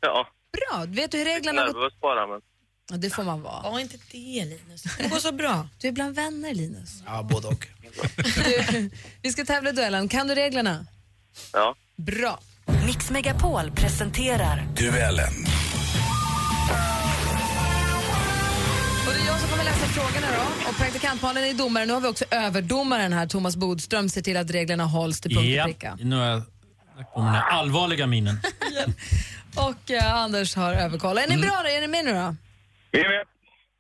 Ja, 0.02 0.28
Bra. 0.58 0.86
Vet 0.88 1.12
du 1.12 1.18
hur 1.18 1.26
reglerna... 1.26 1.62
nervös 1.62 1.94
bara 2.02 2.28
men. 2.28 2.42
Ja, 2.92 2.98
det 2.98 3.10
får 3.10 3.24
man 3.24 3.42
vara. 3.42 3.60
Ja, 3.64 3.80
inte 3.80 3.98
det 4.12 4.46
Linus. 4.46 4.84
Det 4.98 5.08
går 5.08 5.18
så 5.20 5.32
bra. 5.32 5.68
Du 5.82 5.88
är 5.88 5.92
bland 5.92 6.16
vänner, 6.16 6.54
Linus. 6.54 7.04
Ja, 7.06 7.24
både 7.24 7.48
och. 7.48 7.68
Du, 8.26 8.90
vi 9.22 9.32
ska 9.32 9.46
tävla 9.46 9.70
i 9.70 9.74
duellen. 9.74 10.08
Kan 10.10 10.28
du 10.28 10.36
reglerna? 10.36 10.86
Ja. 11.54 11.76
Bra. 11.96 12.40
Mix 12.86 13.10
Megapol 13.10 13.72
presenterar 13.72 14.68
Duellen. 14.78 15.34
Och 19.08 19.14
det 19.14 19.20
är 19.22 19.26
jag 19.28 19.40
som 19.40 19.50
kommer 19.50 19.64
läsa 19.64 19.86
frågorna 19.86 20.28
då. 20.38 20.70
Och 20.70 20.78
praktikantmalen 20.78 21.44
är 21.44 21.54
domare. 21.54 21.86
Nu 21.86 21.94
har 21.94 22.02
vi 22.02 22.08
också 22.08 22.26
överdomaren 22.32 23.14
här, 23.14 23.28
Thomas 23.28 23.56
Bodström, 23.56 24.10
ser 24.10 24.22
till 24.22 24.38
att 24.38 24.52
reglerna 24.52 24.86
hålls 24.86 25.22
till 25.22 25.32
punkt 25.36 25.46
och 25.46 25.52
Ja, 25.52 25.64
pricka. 25.66 25.98
nu 26.02 26.16
har 26.16 26.26
jag 26.26 26.42
lagt 26.98 27.14
på 27.14 27.20
den 27.20 27.30
här 27.30 27.42
allvarliga 27.50 28.08
minen. 28.08 28.40
Och 29.56 29.92
eh, 29.92 30.14
Anders 30.14 30.56
har 30.56 30.74
överkoll. 30.74 31.18
Är 31.18 31.28
ni 31.28 31.38
bra 31.38 31.62
då? 31.64 31.70
Är 31.70 31.82
ni 31.82 31.88
med 31.88 32.06
nu 32.06 32.14
då? 32.14 32.36
Vi 32.98 33.04
är 33.04 33.10
med. 33.10 33.26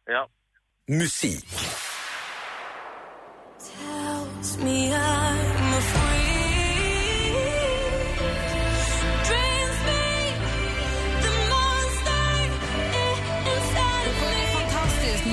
Ja. 0.05 0.29
Musik. 0.87 1.45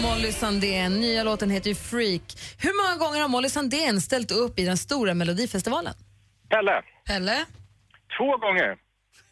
Molly 0.02 0.32
Sandén. 0.32 1.00
Nya 1.00 1.22
låten 1.22 1.50
heter 1.50 1.68
ju 1.68 1.74
Freak. 1.74 2.22
Hur 2.58 2.82
många 2.82 3.06
gånger 3.06 3.20
har 3.20 3.28
Molly 3.28 3.48
Sandén 3.48 4.00
ställt 4.00 4.30
upp 4.30 4.58
i 4.58 4.64
den 4.64 4.76
stora 4.76 5.14
Melodifestivalen? 5.14 5.94
Pelle. 6.48 6.82
Pelle? 7.06 7.46
Två 8.18 8.36
gånger. 8.36 8.83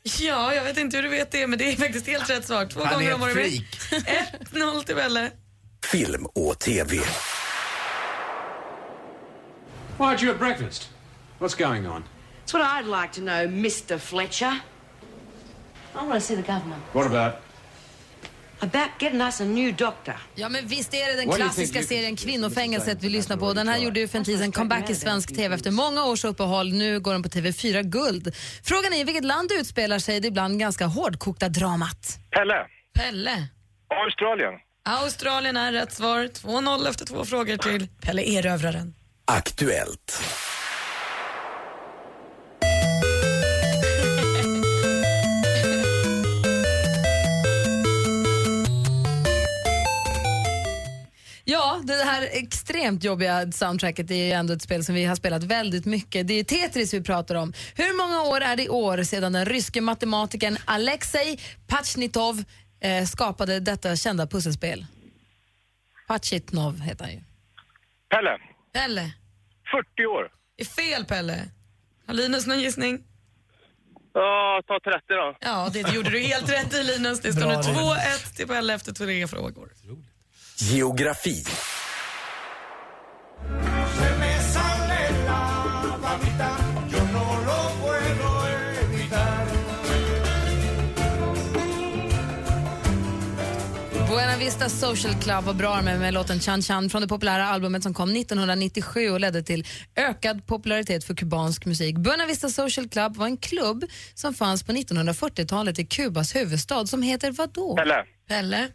Ja, 0.02 0.54
jag 0.54 0.64
vet 0.64 0.76
inte 0.78 0.96
hur 0.96 1.02
du 1.02 1.08
vet 1.08 1.30
det, 1.30 1.46
men 1.46 1.58
det 1.58 1.72
är 1.72 1.76
faktiskt 1.76 2.06
helt 2.06 2.30
rätt 2.30 2.46
svar. 2.46 2.66
Två 2.66 2.80
Han 2.84 2.94
gånger 2.94 3.10
är 3.10 3.14
om 3.14 3.22
ett 3.22 3.36
året. 3.36 3.50
freak. 3.90 4.04
1-0 4.52 4.84
till 4.84 4.94
Pelle. 4.96 5.30
Film 5.84 6.26
och 6.26 6.58
TV. 6.58 6.96
Why 9.98 10.04
aren't 10.04 10.22
you 10.22 10.32
at 10.32 10.38
breakfast? 10.38 10.88
What's 11.38 11.54
going 11.58 11.86
on? 11.86 12.04
That's 12.44 12.52
what 12.54 12.62
I'd 12.62 12.86
like 13.02 13.12
to 13.14 13.20
know, 13.20 13.46
Mr. 13.48 13.98
Fletcher. 13.98 14.52
I 15.94 15.98
want 16.06 16.14
to 16.14 16.20
see 16.20 16.34
the 16.36 16.42
governor. 16.42 16.76
What 16.92 17.06
about? 17.06 17.34
About 18.62 18.90
getting 18.98 19.20
us 19.20 19.40
a 19.40 19.44
new 19.44 19.76
doctor. 19.76 20.14
Ja, 20.34 20.48
men 20.48 20.66
visst 20.66 20.94
är 20.94 21.06
det 21.06 21.24
den 21.24 21.32
klassiska 21.32 21.82
serien 21.82 22.16
Kvinnofängelset 22.16 23.02
vi 23.02 23.08
lyssnar 23.08 23.36
på. 23.36 23.52
Den 23.52 23.68
här 23.68 23.78
gjorde 23.78 24.00
ju 24.00 24.08
för 24.08 24.18
en 24.18 24.24
tid 24.24 24.38
sedan 24.38 24.52
comeback 24.52 24.90
i 24.90 24.94
svensk 24.94 25.36
TV 25.36 25.54
efter 25.54 25.70
många 25.70 26.04
års 26.04 26.24
uppehåll. 26.24 26.72
Nu 26.72 27.00
går 27.00 27.12
den 27.12 27.22
på 27.22 27.28
TV4 27.28 27.82
Guld. 27.82 28.34
Frågan 28.64 28.92
är 28.92 29.00
i 29.00 29.04
vilket 29.04 29.24
land 29.24 29.52
utspelar 29.52 29.98
sig 29.98 30.20
det 30.20 30.28
ibland 30.28 30.60
ganska 30.60 30.86
hårdkokta 30.86 31.48
dramat? 31.48 32.18
Pelle. 32.30 32.66
Pelle. 32.94 33.48
Australien. 34.04 34.54
Australien 34.84 35.56
är 35.56 35.72
rätt 35.72 35.92
svar. 35.92 36.24
2-0 36.24 36.88
efter 36.88 37.06
två 37.06 37.24
frågor 37.24 37.56
till 37.56 37.88
Pelle 38.02 38.22
Erövraren. 38.22 38.94
Aktuellt. 39.24 40.22
Det 51.86 52.04
här 52.04 52.28
extremt 52.32 53.04
jobbiga 53.04 53.52
soundtracket 53.52 54.10
är 54.10 54.14
ju 54.14 54.30
ändå 54.32 54.52
ett 54.52 54.62
spel 54.62 54.84
som 54.84 54.94
vi 54.94 55.04
har 55.04 55.16
spelat 55.16 55.42
väldigt 55.42 55.84
mycket. 55.84 56.28
Det 56.28 56.34
är 56.34 56.44
Tetris 56.44 56.94
vi 56.94 57.02
pratar 57.02 57.34
om. 57.34 57.52
Hur 57.76 57.96
många 57.96 58.22
år 58.22 58.40
är 58.40 58.56
det 58.56 58.62
i 58.62 58.68
år 58.68 59.02
sedan 59.02 59.32
den 59.32 59.44
ryske 59.44 59.80
matematikern 59.80 60.56
Alexej 60.64 61.40
Pachnitov 61.66 62.44
eh, 62.80 63.04
skapade 63.04 63.60
detta 63.60 63.96
kända 63.96 64.26
pusselspel? 64.26 64.86
Pachitnov 66.08 66.80
heter 66.80 67.04
han 67.04 67.12
ju. 67.14 67.20
Pelle. 68.10 68.38
Pelle. 68.72 69.12
40 69.96 70.06
år. 70.06 70.30
Är 70.56 70.64
fel 70.64 71.04
Pelle. 71.04 71.48
Har 72.06 72.14
Linus 72.14 72.46
någon 72.46 72.60
gissning? 72.60 73.04
Ja, 74.14 74.62
ta 74.66 74.80
30 74.80 75.02
då. 75.08 75.36
Ja, 75.40 75.70
det 75.72 75.94
gjorde 75.94 76.10
du 76.10 76.18
helt 76.18 76.52
rätt 76.52 76.74
i 76.74 76.82
Linus. 76.82 77.20
Det 77.20 77.32
står 77.32 77.46
nu 77.46 77.54
2-1 77.54 78.36
till 78.36 78.48
Pelle 78.48 78.74
efter 78.74 78.92
tre 78.92 79.26
frågor. 79.28 79.72
Geografi. 80.56 81.44
Buena 94.08 94.36
Vista 94.38 94.68
Social 94.68 95.14
Club 95.14 95.44
var 95.44 95.54
bra 95.54 95.82
med, 95.82 96.00
med 96.00 96.14
låten 96.14 96.40
Chan 96.40 96.62
Chan 96.62 96.90
från 96.90 97.02
det 97.02 97.08
populära 97.08 97.46
albumet 97.46 97.82
som 97.82 97.94
kom 97.94 98.10
1997 98.10 99.10
och 99.10 99.20
ledde 99.20 99.42
till 99.42 99.66
ökad 99.96 100.46
popularitet 100.46 101.04
för 101.04 101.14
kubansk 101.14 101.66
musik. 101.66 101.96
Buena 101.96 102.26
Vista 102.26 102.48
Social 102.48 102.88
Club 102.88 103.16
var 103.16 103.26
en 103.26 103.36
klubb 103.36 103.84
som 104.14 104.34
fanns 104.34 104.62
på 104.62 104.72
1940-talet 104.72 105.78
i 105.78 105.84
Kubas 105.84 106.36
huvudstad 106.36 106.86
som 106.86 107.02
heter 107.02 107.32
vadå? 107.32 107.76
Pelle. 107.76 108.04
Pelle. 108.28 108.68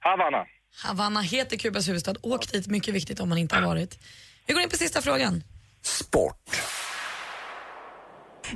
Havanna. 0.00 0.55
Havanna 0.84 1.20
heter 1.20 1.56
Kubas 1.56 1.88
huvudstad. 1.88 2.14
Åk 2.22 2.52
dit, 2.52 2.66
mycket 2.66 2.94
viktigt 2.94 3.20
om 3.20 3.28
man 3.28 3.38
inte 3.38 3.54
har 3.54 3.62
varit. 3.62 3.98
Vi 4.46 4.54
går 4.54 4.62
in 4.62 4.68
på 4.68 4.76
sista 4.76 5.02
frågan. 5.02 5.42
Sport. 5.82 6.56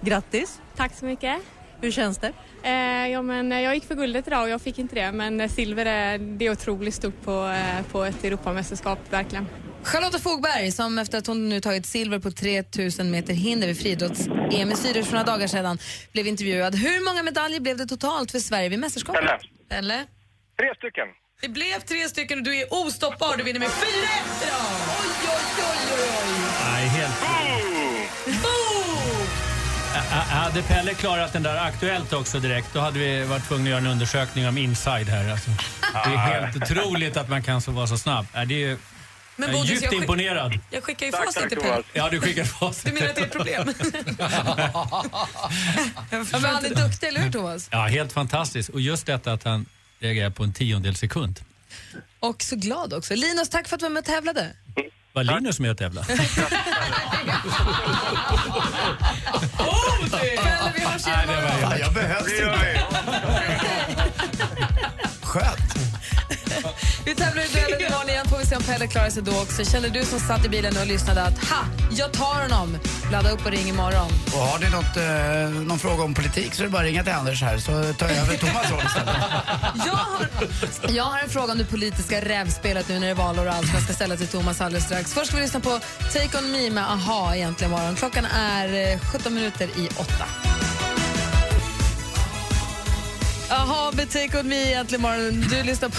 Grattis. 0.02 0.60
Tack 0.76 0.94
så 0.94 1.04
mycket. 1.04 1.38
Hur 1.80 1.90
känns 1.90 2.18
det? 2.18 2.32
Eh, 2.62 3.08
ja, 3.08 3.22
men 3.22 3.52
eh, 3.52 3.60
jag 3.60 3.74
gick 3.74 3.84
för 3.84 3.94
guldet 3.94 4.26
idag 4.26 4.42
och 4.42 4.48
jag 4.48 4.62
fick 4.62 4.78
inte 4.78 4.94
det. 4.94 5.12
Men 5.12 5.40
eh, 5.40 5.48
silver 5.50 5.86
är, 5.86 6.18
det 6.18 6.46
är 6.46 6.52
otroligt 6.52 6.94
stort 6.94 7.22
på, 7.24 7.46
eh, 7.46 7.86
på 7.92 8.04
ett 8.04 8.24
Europamästerskap, 8.24 8.98
verkligen. 9.10 9.46
Charlotta 9.82 10.18
Fogberg, 10.18 10.72
som 10.72 10.98
efter 10.98 11.18
att 11.18 11.26
hon 11.26 11.48
nu 11.48 11.60
tagit 11.60 11.86
silver 11.86 12.18
på 12.18 12.30
3000 12.30 13.10
meter 13.10 13.34
hinder 13.34 13.66
vid 13.66 13.76
friidrotts-EM 13.76 14.70
i 14.70 14.74
Zürich 14.74 15.02
för 15.02 15.12
några 15.12 15.24
dagar 15.24 15.46
sedan, 15.46 15.78
blev 16.12 16.26
intervjuad. 16.26 16.74
Hur 16.74 17.04
många 17.04 17.22
medaljer 17.22 17.60
blev 17.60 17.76
det 17.76 17.86
totalt 17.86 18.30
för 18.30 18.38
Sverige 18.38 18.68
vid 18.68 18.78
mästerskapet? 18.78 19.22
Pelle. 19.22 19.38
Eller? 19.78 20.04
Tre 20.58 20.74
stycken. 20.76 21.08
Det 21.40 21.48
blev 21.48 21.80
tre 21.80 22.08
stycken 22.08 22.38
och 22.38 22.44
du 22.44 22.56
är 22.56 22.74
ostoppbar. 22.74 23.36
Du 23.36 23.42
vinner 23.42 23.60
med 23.60 23.68
4-1 23.68 23.72
idag! 24.42 24.56
Oj, 24.88 25.06
oj, 25.22 25.30
oj, 25.58 25.92
oj, 25.92 26.10
oj. 26.26 26.40
Nej, 26.64 26.88
helt... 26.88 27.14
Ä- 29.94 30.14
Hade 30.34 30.62
Pelle 30.62 30.94
klarat 30.94 31.32
den 31.32 31.42
där 31.42 31.56
Aktuellt 31.56 32.12
också 32.12 32.40
direkt, 32.40 32.68
då 32.72 32.80
hade 32.80 32.98
vi 32.98 33.24
varit 33.24 33.48
tvungna 33.48 33.64
att 33.64 33.70
göra 33.70 33.78
en 33.80 33.86
undersökning 33.86 34.48
om 34.48 34.58
inside 34.58 35.08
här. 35.08 35.30
Alltså, 35.32 35.50
det 35.92 35.98
är 36.14 36.16
helt 36.16 36.56
otroligt 36.56 37.16
att 37.16 37.28
man 37.28 37.42
kan 37.42 37.62
så 37.62 37.70
vara 37.72 37.86
så 37.86 37.98
snabb. 37.98 38.26
Äh, 38.34 38.42
Det 38.42 38.64
är, 38.64 38.76
Men 39.36 39.48
jag 39.48 39.48
är 39.48 39.52
Bodis, 39.52 39.70
djupt 39.70 39.82
jag 39.82 39.92
skick- 39.92 40.00
imponerad. 40.00 40.58
Jag 40.70 40.82
skickar 40.84 41.06
ju 41.06 41.12
Tack, 41.12 41.24
facit 41.24 41.40
tack, 41.42 41.48
till 41.48 41.58
Pelle. 41.58 41.72
Thomas. 41.72 41.86
Ja, 41.92 42.08
du 42.08 42.20
skickar 42.20 42.44
facit. 42.44 42.84
Du 42.84 42.92
menar 42.92 43.08
att 43.08 43.14
det 43.14 43.20
är 43.22 43.26
ett 43.26 43.32
problem? 43.32 43.66
Men 46.10 46.44
han 46.44 46.64
är 46.64 46.74
duktig, 46.74 47.06
eller 47.06 47.20
hur 47.20 47.32
Thomas? 47.32 47.68
Ja, 47.70 47.86
helt 47.86 48.12
fantastiskt. 48.12 48.68
Och 48.68 48.80
just 48.80 49.06
detta 49.06 49.32
att 49.32 49.44
han 49.44 49.66
reagerar 50.00 50.30
på 50.30 50.44
en 50.44 50.52
tiondel 50.52 50.96
sekund. 50.96 51.40
Och 52.20 52.42
så 52.42 52.56
glad 52.56 52.92
också. 52.94 53.14
Linus, 53.14 53.48
tack 53.48 53.68
för 53.68 53.76
att 53.76 53.80
du 53.80 53.84
var 53.84 53.90
med 53.90 54.00
och 54.00 54.04
tävlade. 54.06 54.52
Var 55.12 55.24
Linus 55.24 55.60
med 55.60 55.70
att 55.70 55.78
tävla? 55.78 56.04
Pelle, 60.20 60.72
vi 60.74 60.80
hörs 60.84 61.06
igen 61.06 61.28
Fan, 61.60 61.78
jag 61.78 61.94
behövs 61.94 62.32
inte. 62.32 62.79
Vi 67.10 67.16
tävlar 67.16 67.42
i 67.42 67.48
duellen 67.48 67.80
imorgon 67.86 68.08
igen, 68.08 68.26
får 68.28 68.38
vi 68.38 68.46
se 68.46 68.56
om 68.56 68.62
Pelle 68.62 68.86
klarar 68.86 69.10
sig 69.10 69.22
då 69.22 69.32
också. 69.32 69.64
Känner 69.64 69.88
du 69.88 70.04
som 70.04 70.20
satt 70.20 70.44
i 70.44 70.48
bilen 70.48 70.76
och 70.80 70.86
lyssnade 70.86 71.22
att 71.22 71.38
ha, 71.44 71.64
jag 71.90 72.12
tar 72.12 72.42
honom. 72.42 72.78
Ladda 73.12 73.30
upp 73.30 73.46
och 73.46 73.50
ring 73.50 73.68
imorgon. 73.68 74.10
Och 74.34 74.38
har 74.38 74.58
ni 74.58 74.70
något, 74.70 74.96
eh, 74.96 75.62
någon 75.66 75.78
fråga 75.78 76.02
om 76.02 76.14
politik 76.14 76.54
så 76.54 76.62
är 76.62 76.64
det 76.64 76.70
bara 76.70 76.78
att 76.78 76.84
ringa 76.84 77.04
till 77.04 77.12
Anders 77.12 77.42
här 77.42 77.58
så 77.58 77.70
tar 77.70 78.08
jag 78.08 78.16
över 78.16 78.36
Thomas 78.36 78.70
roll 78.70 78.82
istället. 78.86 79.14
Jag 79.86 79.92
har, 79.92 80.28
jag 80.88 81.04
har 81.04 81.18
en 81.18 81.28
fråga 81.28 81.52
om 81.52 81.58
det 81.58 81.64
politiska 81.64 82.20
rävspelet 82.20 82.88
nu 82.88 82.94
när 82.94 83.06
det 83.06 83.10
är 83.10 83.14
valår 83.14 83.46
och 83.46 83.54
allt 83.54 83.66
som 83.66 83.74
jag 83.74 83.84
ska 83.84 83.92
ställa 83.92 84.16
till 84.16 84.28
Thomas 84.28 84.60
alldeles 84.60 84.84
strax. 84.84 85.14
Först 85.14 85.26
ska 85.26 85.36
vi 85.36 85.42
lyssna 85.42 85.60
på 85.60 85.80
Take 86.12 86.38
On 86.38 86.52
Me 86.52 86.70
med 86.70 86.90
AHA 86.90 87.36
egentligen 87.36 87.70
morgon. 87.70 87.96
Klockan 87.96 88.24
är 88.24 88.92
eh, 88.92 88.98
17 89.12 89.34
minuter 89.34 89.64
i 89.64 89.88
8. 89.96 90.24
Med 93.50 94.10
Take 94.10 94.40
On 94.40 94.48
Me 94.48 94.56
egentligen 94.56 95.02
morgon. 95.02 95.40
Du 95.50 95.62
lyssnar 95.62 95.88
på, 95.88 95.96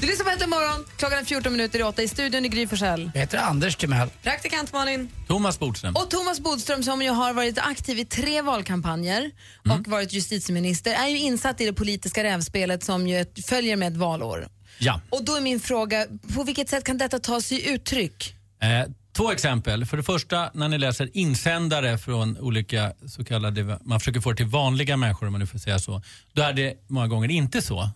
du 0.00 0.06
lyssnar 0.06 0.24
på 0.24 0.30
Äntligen 0.30 0.50
morgon. 0.50 0.86
Klockan 0.96 1.18
är 1.18 1.24
14 1.24 1.52
minuter 1.52 1.78
i 1.78 1.82
8 1.82 2.02
i 2.02 2.08
studion 2.08 2.44
i 2.44 2.48
Gry 2.48 2.66
Forssell. 2.66 3.10
Jag 3.14 3.20
heter 3.20 3.38
Anders 3.38 3.76
Timell. 3.76 4.08
Praktikant 4.22 4.72
Malin. 4.72 5.10
Thomas 5.28 5.58
Bodström. 5.58 5.96
Och 5.96 6.10
Thomas 6.10 6.40
Bodström 6.40 6.82
som 6.82 7.02
ju 7.02 7.10
har 7.10 7.32
varit 7.32 7.58
aktiv 7.58 7.98
i 7.98 8.04
tre 8.04 8.42
valkampanjer 8.42 9.30
och 9.68 9.88
varit 9.88 10.12
justitieminister 10.12 10.94
är 10.94 11.06
ju 11.08 11.18
insatt 11.18 11.60
i 11.60 11.66
det 11.66 11.72
politiska 11.72 12.24
rävspelet 12.24 12.84
som 12.84 13.06
ju 13.06 13.24
följer 13.46 13.76
med 13.76 13.92
ett 13.92 13.98
valår. 13.98 14.48
Ja. 14.78 15.00
Och 15.10 15.24
då 15.24 15.36
är 15.36 15.40
min 15.40 15.60
fråga, 15.60 16.06
på 16.34 16.44
vilket 16.44 16.68
sätt 16.68 16.84
kan 16.84 16.98
detta 16.98 17.18
ta 17.18 17.40
sig 17.40 17.68
uttryck? 17.68 18.34
Eh, 18.62 18.68
två 19.16 19.32
exempel. 19.32 19.86
För 19.86 19.96
det 19.96 20.02
första, 20.02 20.50
när 20.54 20.68
ni 20.68 20.78
läser 20.78 21.10
insändare 21.12 21.98
från 21.98 22.38
olika 22.38 22.92
så 23.06 23.24
kallade, 23.24 23.78
man 23.84 24.00
försöker 24.00 24.20
få 24.20 24.30
det 24.30 24.36
till 24.36 24.46
vanliga 24.46 24.96
människor 24.96 25.26
om 25.26 25.32
man 25.32 25.40
nu 25.40 25.46
får 25.46 25.58
säga 25.58 25.78
så. 25.78 26.02
Då 26.32 26.42
är 26.42 26.52
det 26.52 26.74
många 26.88 27.06
gånger 27.06 27.30
inte 27.30 27.62
så. 27.62 27.90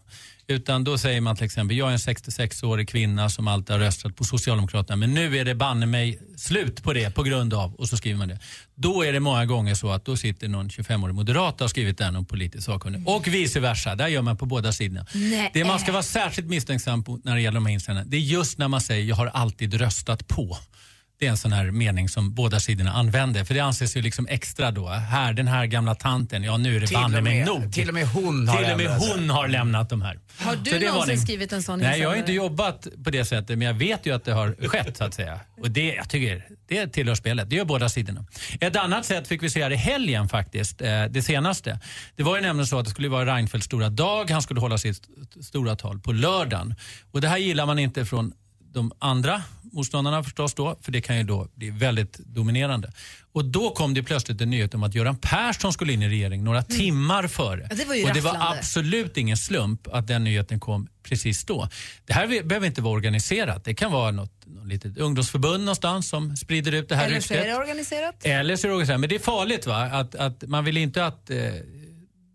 Utan 0.51 0.85
då 0.85 0.99
säger 0.99 1.21
man 1.21 1.37
till 1.37 1.45
exempel, 1.45 1.77
jag 1.77 1.89
är 1.89 1.93
en 1.93 1.99
66-årig 1.99 2.89
kvinna 2.89 3.31
som 3.31 3.49
alltid 3.49 3.71
har 3.71 3.79
röstat 3.79 4.17
på 4.17 4.25
Socialdemokraterna 4.25 4.97
men 4.97 5.15
nu 5.15 5.39
är 5.39 5.45
det 5.45 5.55
banne 5.55 5.87
mig 5.87 6.19
slut 6.37 6.83
på 6.83 6.93
det 6.93 7.15
på 7.15 7.23
grund 7.23 7.55
av, 7.55 7.75
och 7.75 7.89
så 7.89 7.97
skriver 7.97 8.19
man 8.19 8.29
det. 8.29 8.39
Då 8.75 9.03
är 9.03 9.13
det 9.13 9.21
många 9.21 9.47
gånger 9.47 9.75
så 9.75 9.91
att 9.91 10.05
då 10.05 10.17
sitter 10.17 10.49
någon 10.49 10.69
25-årig 10.69 11.15
moderat 11.15 11.55
och 11.55 11.61
har 11.61 11.69
skrivit 11.69 11.99
den 11.99 12.17
om 12.17 12.25
politisk 12.25 12.65
sakkunnig. 12.65 13.09
Och 13.09 13.29
vice 13.29 13.61
versa, 13.61 13.95
där 13.95 14.09
gör 14.09 14.23
man 14.23 14.37
på 14.37 14.47
båda 14.47 14.73
sidorna. 14.73 15.07
Nej. 15.15 15.51
Det 15.55 15.65
man 15.65 15.79
ska 15.79 15.93
vara 15.93 16.03
särskilt 16.03 16.49
misstänksam 16.49 17.05
på 17.05 17.21
när 17.25 17.35
det 17.35 17.41
gäller 17.41 17.55
de 17.55 17.67
här 17.67 17.73
insändarna, 17.73 18.07
det 18.11 18.17
är 18.17 18.21
just 18.21 18.59
när 18.59 18.69
man 18.69 18.81
säger 18.81 19.05
jag 19.05 19.17
har 19.17 19.27
alltid 19.27 19.75
röstat 19.75 20.29
på. 20.29 20.59
Det 21.21 21.27
är 21.27 21.31
en 21.31 21.37
sån 21.37 21.53
här 21.53 21.71
mening 21.71 22.09
som 22.09 22.35
båda 22.35 22.61
sidorna 22.61 22.93
använder. 22.93 23.45
För 23.45 23.55
det 23.55 23.61
anses 23.61 23.97
ju 23.97 24.03
liksom 24.03 24.27
extra 24.31 24.71
då. 24.71 24.87
Här, 24.89 25.33
den 25.33 25.49
här 25.49 25.67
gamla 25.67 25.95
tanten, 25.95 26.43
ja 26.43 26.57
nu 26.57 26.77
är 26.77 26.81
det 26.81 26.93
banne 26.93 27.21
mig 27.21 27.45
nog. 27.45 27.73
till 27.73 27.89
och 27.89 27.95
med 27.95 28.09
hon 28.09 28.49
har 28.49 28.57
Till 28.57 28.73
och 28.73 28.77
med 28.79 28.85
lämnat. 28.87 29.09
hon 29.17 29.31
har 29.31 29.49
lämnat 29.49 29.91
de 29.91 30.03
här. 30.03 30.19
Har 30.39 30.53
Så 30.53 30.61
du 30.79 30.87
någonsin 30.87 31.19
skrivit 31.21 31.53
en 31.53 31.63
sån 31.63 31.79
Nej, 31.79 32.01
jag 32.01 32.09
har 32.09 32.17
inte 32.17 32.33
jobbat 32.33 32.87
på 33.05 33.11
det 33.11 33.25
sättet, 33.25 33.59
men 33.59 33.67
jag 33.67 33.75
vet 33.75 34.07
ju 34.07 34.15
att 34.15 34.25
det 34.25 34.33
har 34.33 34.69
skett 34.69 34.97
så 34.97 35.05
att 35.05 35.15
säga. 35.15 35.41
Och 35.61 35.71
det, 35.71 35.95
jag 35.95 36.09
tycker, 36.09 36.45
det 36.69 36.87
tillhör 36.89 37.15
spelet. 37.15 37.51
Det 37.51 37.57
gör 37.57 37.65
båda 37.65 37.89
sidorna. 37.89 38.25
Ett 38.61 38.77
annat 38.77 39.05
sätt 39.07 39.29
fick 39.29 39.43
vi 39.43 39.51
se 39.51 39.63
här 39.63 39.71
i 39.71 39.77
helgen 39.77 40.29
faktiskt, 40.29 40.81
eh, 40.83 41.05
det 41.05 41.23
senaste. 41.23 41.81
Det 42.17 42.23
var 42.23 42.37
ju 42.37 42.43
nämligen 42.43 42.67
så 42.67 42.79
att 42.79 42.85
det 42.85 42.91
skulle 42.91 43.09
vara 43.09 43.35
Reinfeldts 43.37 43.67
stora 43.67 43.89
dag. 43.89 44.31
Han 44.31 44.43
skulle 44.43 44.61
hålla 44.61 44.79
sitt 44.79 44.97
st- 44.97 45.43
stora 45.43 45.77
tal 45.77 45.99
på 46.01 46.13
lördagen. 46.13 46.75
Och 47.13 47.21
det 47.21 47.29
här 47.29 47.39
gillar 47.39 47.67
man 47.67 47.79
inte 47.79 48.05
från 48.05 48.33
de 48.79 48.93
andra 48.99 49.43
motståndarna 49.73 50.23
förstås 50.23 50.55
då, 50.55 50.79
för 50.81 50.93
det 50.93 51.01
kan 51.01 51.17
ju 51.17 51.23
då 51.23 51.49
bli 51.55 51.71
väldigt 51.71 52.19
dominerande. 52.19 52.93
Och 53.33 53.45
då 53.45 53.71
kom 53.71 53.95
det 53.95 54.03
plötsligt 54.03 54.41
en 54.41 54.51
nyhet 54.51 54.75
om 54.75 54.83
att 54.83 54.95
Göran 54.95 55.17
Persson 55.17 55.73
skulle 55.73 55.93
in 55.93 56.03
i 56.03 56.09
regeringen 56.09 56.45
några 56.45 56.62
timmar 56.62 57.27
före. 57.27 57.55
Mm. 57.55 57.67
Ja, 57.71 57.77
det 57.77 57.85
var 57.85 57.95
ju 57.95 58.05
och 58.05 58.14
det 58.14 58.21
var 58.21 58.33
rafflande. 58.33 58.59
absolut 58.59 59.17
ingen 59.17 59.37
slump 59.37 59.88
att 59.93 60.07
den 60.07 60.25
nyheten 60.25 60.61
kom 60.61 60.88
precis 61.03 61.45
då. 61.45 61.69
Det 62.07 62.12
här 62.12 62.27
be- 62.27 62.43
behöver 62.43 62.67
inte 62.67 62.83
vara 62.83 62.95
organiserat. 62.95 63.64
Det 63.64 63.75
kan 63.75 63.93
vara 63.93 64.11
något, 64.11 64.33
något 64.47 64.67
litet 64.67 64.99
ungdomsförbund 64.99 65.64
någonstans 65.64 66.09
som 66.09 66.37
sprider 66.37 66.73
ut 66.75 66.88
det 66.88 66.97
här 66.97 67.07
Eller 67.07 67.21
så 67.21 67.35
är 67.35 67.45
det 67.45 67.57
organiserat? 67.57 68.27
Eller 68.27 68.57
så 68.57 68.67
är 68.67 68.69
det 68.69 68.75
organiserat. 68.75 69.01
Men 69.01 69.09
det 69.09 69.14
är 69.14 69.19
farligt 69.19 69.67
va? 69.67 69.83
Att, 69.83 70.14
att 70.14 70.45
man 70.47 70.64
vill 70.64 70.77
inte 70.77 71.07
att 71.07 71.31
eh, 71.31 71.37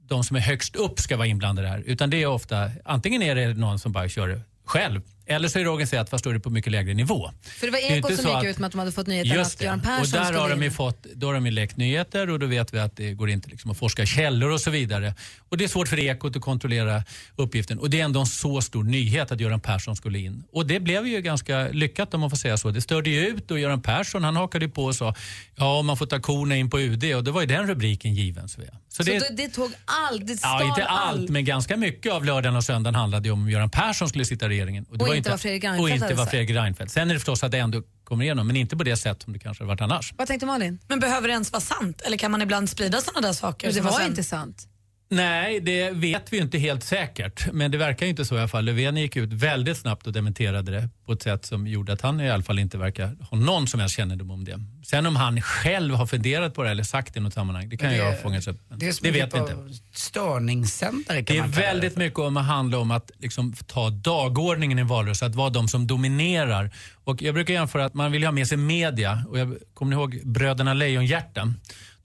de 0.08 0.24
som 0.24 0.36
är 0.36 0.42
högst 0.42 0.76
upp 0.76 1.00
ska 1.00 1.18
vara 1.18 1.28
inblandade 1.28 1.68
här. 1.68 1.84
Utan 1.86 2.10
det 2.10 2.24
är 2.24 2.28
ofta, 2.28 2.72
antingen 2.86 3.22
är 3.22 3.36
det 3.36 3.54
någon 3.54 3.80
som 3.80 3.92
bara 3.92 4.10
kör 4.10 4.42
själv. 4.66 5.02
Eller 5.26 5.48
så 5.48 5.60
är 5.60 5.64
det 5.64 5.70
organiserat 5.70 6.10
fast 6.10 6.24
då 6.24 6.30
är 6.30 6.34
det 6.34 6.40
på 6.40 6.50
mycket 6.50 6.72
lägre 6.72 6.94
nivå. 6.94 7.32
För 7.42 7.68
det 7.68 7.72
var 7.72 7.80
Det 7.80 7.86
Ekot 7.86 8.12
inte 8.12 8.24
som 8.24 8.24
så 8.24 8.30
gick 8.30 8.38
att- 8.38 8.46
ut 8.56 8.60
med 8.60 8.66
att 8.68 8.72
de 8.72 8.80
hade 8.80 8.92
fått 8.92 9.08
nyheten 9.08 9.42
att 9.42 9.58
det. 9.58 9.66
Göran 9.66 9.80
Och 9.80 9.86
Persson 9.86 10.12
där 10.12 10.24
skulle 10.26 10.40
har 10.40 10.50
de 10.50 10.64
ju 10.64 10.72
fått, 10.72 11.04
då 11.16 11.28
har 11.28 11.34
de 11.34 11.46
ju 11.46 11.52
läckt 11.52 11.78
nyheter 11.78 12.30
och 12.30 12.40
då 12.40 12.46
vet 12.46 12.74
vi 12.74 12.80
att 12.80 12.96
det 12.98 13.14
går 13.14 13.30
inte 13.30 13.50
liksom 13.50 13.72
att 13.72 13.78
forska 13.78 14.06
källor 14.06 14.50
och 14.52 14.62
så 14.62 14.70
vidare. 14.72 15.16
Och 15.50 15.58
det 15.58 15.64
är 15.64 15.68
svårt 15.68 15.88
för 15.88 16.00
Ekot 16.00 16.36
att 16.36 16.42
kontrollera 16.42 17.04
uppgiften. 17.36 17.80
Och 17.80 17.90
det 17.90 18.00
är 18.00 18.06
ändå 18.06 18.20
en 18.20 18.26
så 18.26 18.62
stor 18.62 18.84
nyhet 18.84 19.32
att 19.32 19.40
Göran 19.40 19.60
Persson 19.60 19.96
skulle 19.96 20.20
in. 20.20 20.44
Och 20.52 20.66
det 20.68 20.80
blev 20.80 21.08
ju 21.08 21.22
ganska 21.22 21.68
lyckat 21.68 22.14
om 22.14 22.20
man 22.22 22.30
får 22.30 22.38
säga 22.38 22.58
så. 22.58 22.72
Det 22.72 22.82
störde 22.82 23.10
ju 23.10 23.28
ut 23.28 23.52
och 23.52 23.60
Göran 23.60 23.82
Persson 23.82 24.24
han 24.24 24.36
hakade 24.36 24.68
på 24.70 24.86
och 24.86 24.96
sa 24.96 25.16
ja 25.56 25.82
man 25.82 25.98
får 25.98 26.06
ta 26.06 26.20
korna 26.20 26.56
in 26.56 26.70
på 26.70 26.80
UD 26.80 27.16
och 27.16 27.24
då 27.24 27.32
var 27.32 27.42
ju 27.42 27.48
den 27.48 27.68
rubriken 27.68 28.14
given. 28.16 28.50
Så. 28.50 28.62
Så, 28.90 29.04
det, 29.04 29.20
det, 29.20 29.30
det 29.38 29.48
tog 29.50 29.72
allt, 29.86 30.28
det 30.28 30.40
Ja, 30.42 30.64
inte 30.70 30.86
allt, 30.86 31.20
allt. 31.20 31.30
men 31.30 31.46
ganska 31.46 31.78
mycket 31.78 32.14
av 32.14 32.26
lördagen 32.26 32.56
och 32.56 32.64
söndagen 32.64 32.96
handlade 32.96 33.28
ju 33.28 33.32
om 33.32 33.50
Göran 33.50 33.70
Persson 33.70 34.10
skulle 34.10 34.26
sitta 34.26 34.46
i 34.46 34.50
regeringen. 34.50 34.84
det 34.84 34.92
Och 35.04 35.08
var 35.08 35.16
inte 35.24 35.30
vad 35.30 35.42
Fredrik 35.42 35.64
Reinfeldt 35.64 35.82
Och 35.84 35.90
inte 35.90 36.16
sagt. 36.18 36.32
Fredrik 36.32 36.50
Reinfeldt. 36.56 36.92
Sen 36.94 37.10
är 37.10 37.14
det 37.14 37.20
förstås 37.20 37.44
att 37.44 37.52
det 37.52 37.58
ändå 37.58 37.82
kommer 38.04 38.24
igenom, 38.24 38.48
men 38.48 38.56
inte 38.56 38.78
på 38.78 38.84
det 38.84 38.98
sätt 38.98 39.22
som 39.24 39.34
det 39.34 39.40
kanske 39.40 39.64
varit 39.64 39.82
annars. 39.82 40.14
Vad 40.18 40.28
tänkte 40.28 40.46
Malin? 40.46 40.80
Men 40.88 41.00
behöver 41.00 41.28
det 41.28 41.32
ens 41.32 41.52
vara 41.52 41.62
sant? 41.62 42.02
Eller 42.02 42.18
kan 42.18 42.32
man 42.32 42.42
ibland 42.42 42.70
sprida 42.70 43.02
sådana 43.02 43.28
där 43.28 43.34
saker? 43.34 43.68
Men 43.68 43.76
det 43.76 43.82
var 43.82 43.92
sen- 43.92 44.08
inte 44.08 44.24
sant. 44.24 44.68
Nej, 45.16 45.60
det 45.60 45.90
vet 45.92 46.34
vi 46.34 46.38
inte 46.38 46.58
helt 46.58 46.84
säkert. 46.84 47.52
Men 47.54 47.72
det 47.72 47.78
verkar 47.78 48.06
ju 48.06 48.10
inte 48.10 48.26
så 48.26 48.36
i 48.36 48.40
alla 48.40 48.48
fall. 48.48 48.66
Löfven 48.66 48.98
gick 48.98 49.16
ut 49.16 49.34
väldigt 49.34 49.78
snabbt 49.78 50.08
och 50.08 50.14
dementerade 50.14 50.72
det 50.72 50.90
på 51.06 51.14
ett 51.14 51.22
sätt 51.22 51.46
som 51.46 51.68
gjorde 51.68 51.94
att 51.94 52.02
han 52.02 52.22
i 52.22 52.30
alla 52.32 52.44
fall 52.44 52.60
inte 52.60 52.78
verkar 52.78 53.16
ha 53.30 53.38
någon 53.38 53.68
som 53.68 53.80
helst 53.80 53.96
kännedom 53.96 54.32
om 54.32 54.44
det. 54.44 54.60
Sen 54.86 55.06
om 55.06 55.16
han 55.16 55.42
själv 55.42 55.96
har 55.96 56.06
funderat 56.06 56.54
på 56.54 56.64
det 56.64 56.70
eller 56.72 56.84
sagt 56.84 57.14
det 57.14 57.18
i 57.20 57.24
något 57.24 57.34
sammanhang, 57.34 57.70
det 57.70 57.78
kan 57.78 57.90
det- 57.90 57.98
jag 57.98 58.22
fånga 58.22 58.38
upp. 58.40 58.60
Det 58.70 59.02
det 59.02 59.12
vet 59.12 59.34
vi 59.34 59.38
inte. 59.40 59.56
störningssändare 59.94 61.24
kan 61.24 61.36
Det 61.36 61.42
är 61.44 61.48
väldigt 61.48 61.98
mycket 61.98 62.20
om 62.20 62.38
att 62.38 62.46
handla 62.46 62.78
om 62.78 62.92
att 62.92 63.12
liksom 63.20 63.54
ta 63.68 63.90
dagordningen 63.90 64.80
i 64.80 64.82
en 64.82 64.88
valrörelse, 64.88 65.26
att 65.26 65.36
vara 65.36 65.50
de 65.50 65.68
som 65.68 65.88
dominerar. 65.88 66.72
Och 67.04 67.22
jag 67.22 67.34
brukar 67.34 67.54
jämföra 67.54 67.86
att 67.86 67.94
man 67.94 68.12
vill 68.12 68.24
ha 68.24 68.32
med 68.32 68.48
sig 68.48 68.58
media. 68.58 69.26
Och 69.30 69.40
jag 69.40 69.58
kommer 69.74 69.90
ni 69.90 69.96
ihåg 69.96 70.20
Bröderna 70.24 70.74
Lejonhjärta? 70.74 71.54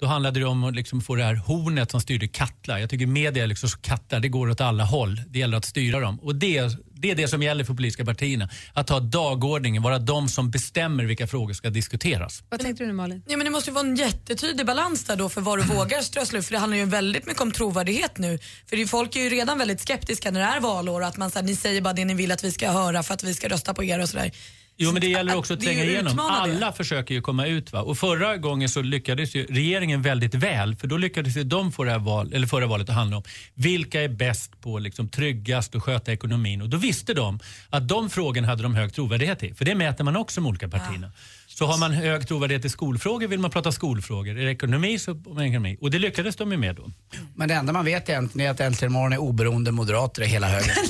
Då 0.00 0.06
handlade 0.06 0.40
det 0.40 0.46
om 0.46 0.64
att 0.64 0.74
liksom 0.74 1.00
få 1.00 1.14
det 1.14 1.24
här 1.24 1.34
hornet 1.34 1.90
som 1.90 2.00
styrde 2.00 2.28
Katla. 2.28 2.80
Jag 2.80 2.90
tycker 2.90 3.06
media 3.06 3.42
är 3.42 3.46
liksom 3.46 3.68
så 3.68 3.78
kattlar, 3.78 4.20
det 4.20 4.28
går 4.28 4.50
åt 4.50 4.61
alla 4.61 4.84
håll. 4.84 5.22
Det 5.28 5.38
gäller 5.38 5.56
att 5.56 5.64
styra 5.64 6.00
dem. 6.00 6.20
Och 6.20 6.34
det, 6.34 6.62
det 6.94 7.11
är 7.11 7.14
det 7.14 7.28
som 7.28 7.42
gäller 7.42 7.64
för 7.64 7.74
politiska 7.74 8.04
partierna. 8.04 8.48
Att 8.72 8.87
ta 8.87 9.00
dagordningen, 9.00 9.82
vara 9.82 9.98
de 9.98 10.28
som 10.28 10.50
bestämmer 10.50 11.04
vilka 11.04 11.26
frågor 11.26 11.52
ska 11.52 11.70
diskuteras. 11.70 12.42
Vad 12.48 12.61
tänkte 12.61 12.84
du 12.84 12.87
nu 12.87 12.92
Malin? 12.92 13.22
Ja, 13.26 13.37
men 13.37 13.44
det 13.44 13.50
måste 13.50 13.70
ju 13.70 13.74
vara 13.74 13.87
en 13.87 13.96
jättetydlig 13.96 14.66
balans 14.66 15.04
där 15.04 15.16
då 15.16 15.28
för 15.28 15.40
vad 15.40 15.58
du 15.58 15.62
vågar 15.74 16.00
strössla. 16.00 16.42
För 16.42 16.52
det 16.52 16.58
handlar 16.58 16.78
ju 16.78 16.84
väldigt 16.84 17.26
mycket 17.26 17.42
om 17.42 17.52
trovärdighet 17.52 18.18
nu. 18.18 18.38
För 18.66 18.76
det 18.76 18.82
är, 18.82 18.87
folk 18.87 19.16
är 19.16 19.20
ju 19.20 19.28
redan 19.28 19.58
väldigt 19.58 19.80
skeptiska 19.80 20.30
när 20.30 20.40
det 20.40 20.46
är 20.46 20.61
valår 20.61 21.04
att 21.04 21.16
man 21.16 21.30
så 21.30 21.38
här, 21.38 21.46
ni 21.46 21.56
säger 21.56 21.80
bara 21.80 21.94
det 21.94 22.04
ni 22.04 22.14
vill 22.14 22.32
att 22.32 22.44
vi 22.44 22.52
ska 22.52 22.70
höra 22.70 23.02
för 23.02 23.14
att 23.14 23.22
vi 23.22 23.34
ska 23.34 23.48
rösta 23.48 23.74
på 23.74 23.84
er 23.84 23.98
och 23.98 24.08
sådär. 24.08 24.32
Jo, 24.81 24.93
men 24.93 25.01
det 25.01 25.09
gäller 25.09 25.37
också 25.37 25.55
att 25.55 25.61
tränga 25.61 25.85
igenom. 25.85 26.19
Alla 26.19 26.73
försöker 26.73 27.14
ju 27.14 27.21
komma 27.21 27.47
ut. 27.47 27.73
Va? 27.73 27.83
Och 27.83 27.99
förra 27.99 28.37
gången 28.37 28.69
så 28.69 28.83
lyckades 28.83 29.35
ju 29.35 29.47
regeringen 29.47 30.03
väldigt 30.03 30.35
väl. 30.35 30.77
För 30.77 30.87
då 30.87 30.97
lyckades 30.97 31.37
ju 31.37 31.45
de 31.45 31.73
få 31.73 31.85
det 31.85 31.91
här 31.91 31.99
val, 31.99 32.33
eller 32.33 32.47
förra 32.47 32.67
valet 32.67 32.88
att 32.88 32.95
handla 32.95 33.17
om 33.17 33.23
vilka 33.55 34.03
är 34.03 34.09
bäst 34.09 34.61
på 34.61 34.79
liksom, 34.79 35.09
tryggast 35.09 35.75
och 35.75 35.85
sköta 35.85 36.12
ekonomin. 36.12 36.62
Och 36.62 36.69
då 36.69 36.77
visste 36.77 37.14
de 37.14 37.38
att 37.71 37.88
de 37.88 38.11
frågorna 38.11 38.49
hade 38.49 38.62
de 38.62 38.75
hög 38.75 38.95
trovärdighet 38.95 39.43
i. 39.43 39.55
För 39.55 39.64
det 39.64 39.75
mäter 39.75 40.05
man 40.05 40.17
också 40.17 40.41
med 40.41 40.49
olika 40.49 40.69
partierna. 40.69 41.12
Så 41.59 41.66
har 41.66 41.79
man 41.79 41.92
hög 41.92 42.29
trovärdighet 42.29 42.64
i 42.64 42.68
skolfrågor 42.68 43.27
vill 43.29 43.40
man 43.40 43.51
prata 43.51 43.73
skolfrågor. 43.73 44.38
Är 44.38 44.44
det 44.44 44.51
ekonomi 44.51 44.99
så 44.99 45.12
om 45.27 45.38
ekonomi. 45.40 45.79
Och 45.81 45.90
det 45.90 45.99
lyckades 45.99 46.37
de 46.37 46.53
ju 46.53 46.59
med 46.59 46.75
då. 46.77 46.90
Men 47.35 47.49
det 47.49 47.55
enda 47.55 47.73
man 47.73 47.85
vet 47.85 48.09
egentligen 48.09 48.47
är 48.49 48.51
att 48.51 48.61
Äntligen 48.61 48.92
morgon 48.92 49.12
är 49.12 49.18
oberoende 49.18 49.73
moderater 49.73 50.23
i 50.23 50.27
hela 50.27 50.49
högen. 50.49 50.68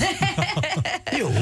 jo. 1.18 1.32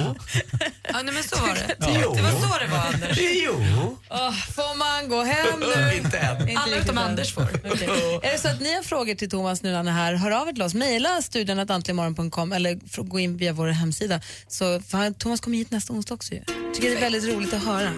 Ja, 0.88 1.02
nej, 1.04 1.14
men 1.14 1.22
så 1.22 1.36
var 1.36 1.54
det. 1.54 1.76
Jo. 1.80 2.12
Det 2.16 2.22
var 2.22 2.30
så 2.30 2.58
det 2.64 2.70
var 2.70 2.78
Anders. 2.94 3.18
Jo. 3.44 3.96
Åh, 4.10 4.32
får 4.32 4.78
man 4.78 5.08
gå 5.08 5.22
hem 5.22 5.60
nu? 5.60 5.96
Inte 6.04 6.18
än. 6.18 6.56
Alla 6.58 6.76
utom. 6.76 6.98
Anders 6.98 7.34
får. 7.34 7.48
Okej. 7.72 7.88
Är 8.22 8.32
det 8.32 8.38
så 8.38 8.48
att 8.48 8.60
ni 8.60 8.74
har 8.74 8.82
frågor 8.82 9.14
till 9.14 9.30
Thomas 9.30 9.62
nu 9.62 9.68
när 9.70 9.76
han 9.76 9.88
är 9.88 9.92
här, 9.92 10.14
hör 10.14 10.30
av 10.30 10.48
er 10.48 10.52
till 10.52 10.62
oss. 10.62 10.74
Mejla 10.74 11.22
studion 11.22 11.58
att 11.58 11.70
antligenmorgon.com 11.70 12.52
eller 12.52 13.02
gå 13.02 13.18
in 13.18 13.36
via 13.36 13.52
vår 13.52 13.68
hemsida. 13.68 14.20
Så, 14.48 14.80
för 14.80 14.98
han- 14.98 15.14
Thomas 15.14 15.40
kommer 15.40 15.56
hit 15.56 15.70
nästa 15.70 15.92
onsdag 15.92 16.14
också 16.14 16.34
ju. 16.34 16.40
Tycker 16.74 16.90
det 16.90 16.96
är 16.96 17.00
väldigt 17.00 17.34
roligt 17.34 17.54
att 17.54 17.64
höra. 17.64 17.90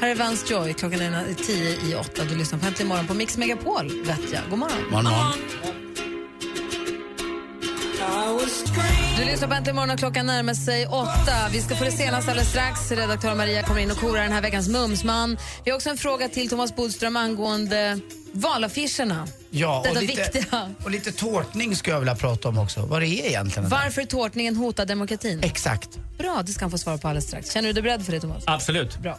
Här 0.00 0.08
är 0.08 0.14
Vance 0.14 0.52
Joy, 0.52 0.72
klockan 0.74 1.00
är 1.00 1.34
tio 1.34 1.90
i 1.90 1.94
åtta. 1.94 2.24
Du 2.24 2.36
lyssnar 2.36 2.58
på 2.58 2.66
Äntligen 2.66 2.88
morgon 2.88 3.06
på 3.06 3.14
Mix 3.14 3.36
Megapol, 3.36 4.04
vet 4.04 4.32
jag. 4.32 4.42
God 4.50 4.58
morgon. 4.58 4.90
Morgon, 4.90 5.04
morgon. 5.04 5.32
Du 9.18 9.24
lyssnar 9.24 9.48
på 9.48 9.54
Äntligen 9.54 9.76
morgon 9.76 9.90
och 9.90 9.98
klockan 9.98 10.26
närmar 10.26 10.54
sig 10.54 10.86
åtta. 10.86 11.48
Vi 11.52 11.60
ska 11.60 11.76
få 11.76 11.84
det 11.84 11.92
senaste 11.92 12.30
alldeles 12.30 12.50
strax. 12.50 12.92
Redaktör 12.92 13.34
Maria 13.34 13.62
kommer 13.62 13.80
in 13.80 13.90
och 13.90 13.96
korar 13.96 14.22
den 14.22 14.32
här 14.32 14.42
veckans 14.42 14.68
Mumsman. 14.68 15.36
Vi 15.64 15.70
har 15.70 15.76
också 15.76 15.90
en 15.90 15.96
fråga 15.96 16.28
till 16.28 16.48
Thomas 16.48 16.76
Bodström 16.76 17.16
angående 17.16 18.00
valaffischerna. 18.32 19.28
Ja, 19.50 19.84
och 19.90 20.02
lite, 20.02 20.22
viktiga. 20.22 20.74
och 20.84 20.90
lite 20.90 21.12
tårtning 21.12 21.76
ska 21.76 21.90
jag 21.90 21.98
vilja 21.98 22.14
prata 22.14 22.48
om 22.48 22.58
också. 22.58 22.80
Vad 22.80 23.02
det 23.02 23.06
är 23.06 23.26
egentligen. 23.26 23.68
Varför 23.68 24.04
tårtningen 24.04 24.56
hotar 24.56 24.86
demokratin? 24.86 25.40
Exakt. 25.42 25.98
Bra, 26.18 26.42
det 26.46 26.52
ska 26.52 26.64
han 26.64 26.70
få 26.70 26.78
svara 26.78 26.98
på 26.98 27.08
alldeles 27.08 27.26
strax. 27.26 27.52
Känner 27.52 27.68
du 27.68 27.72
dig 27.72 27.82
beredd 27.82 28.04
för 28.04 28.12
det, 28.12 28.20
Thomas? 28.20 28.44
Absolut. 28.46 28.98
Bra. 28.98 29.18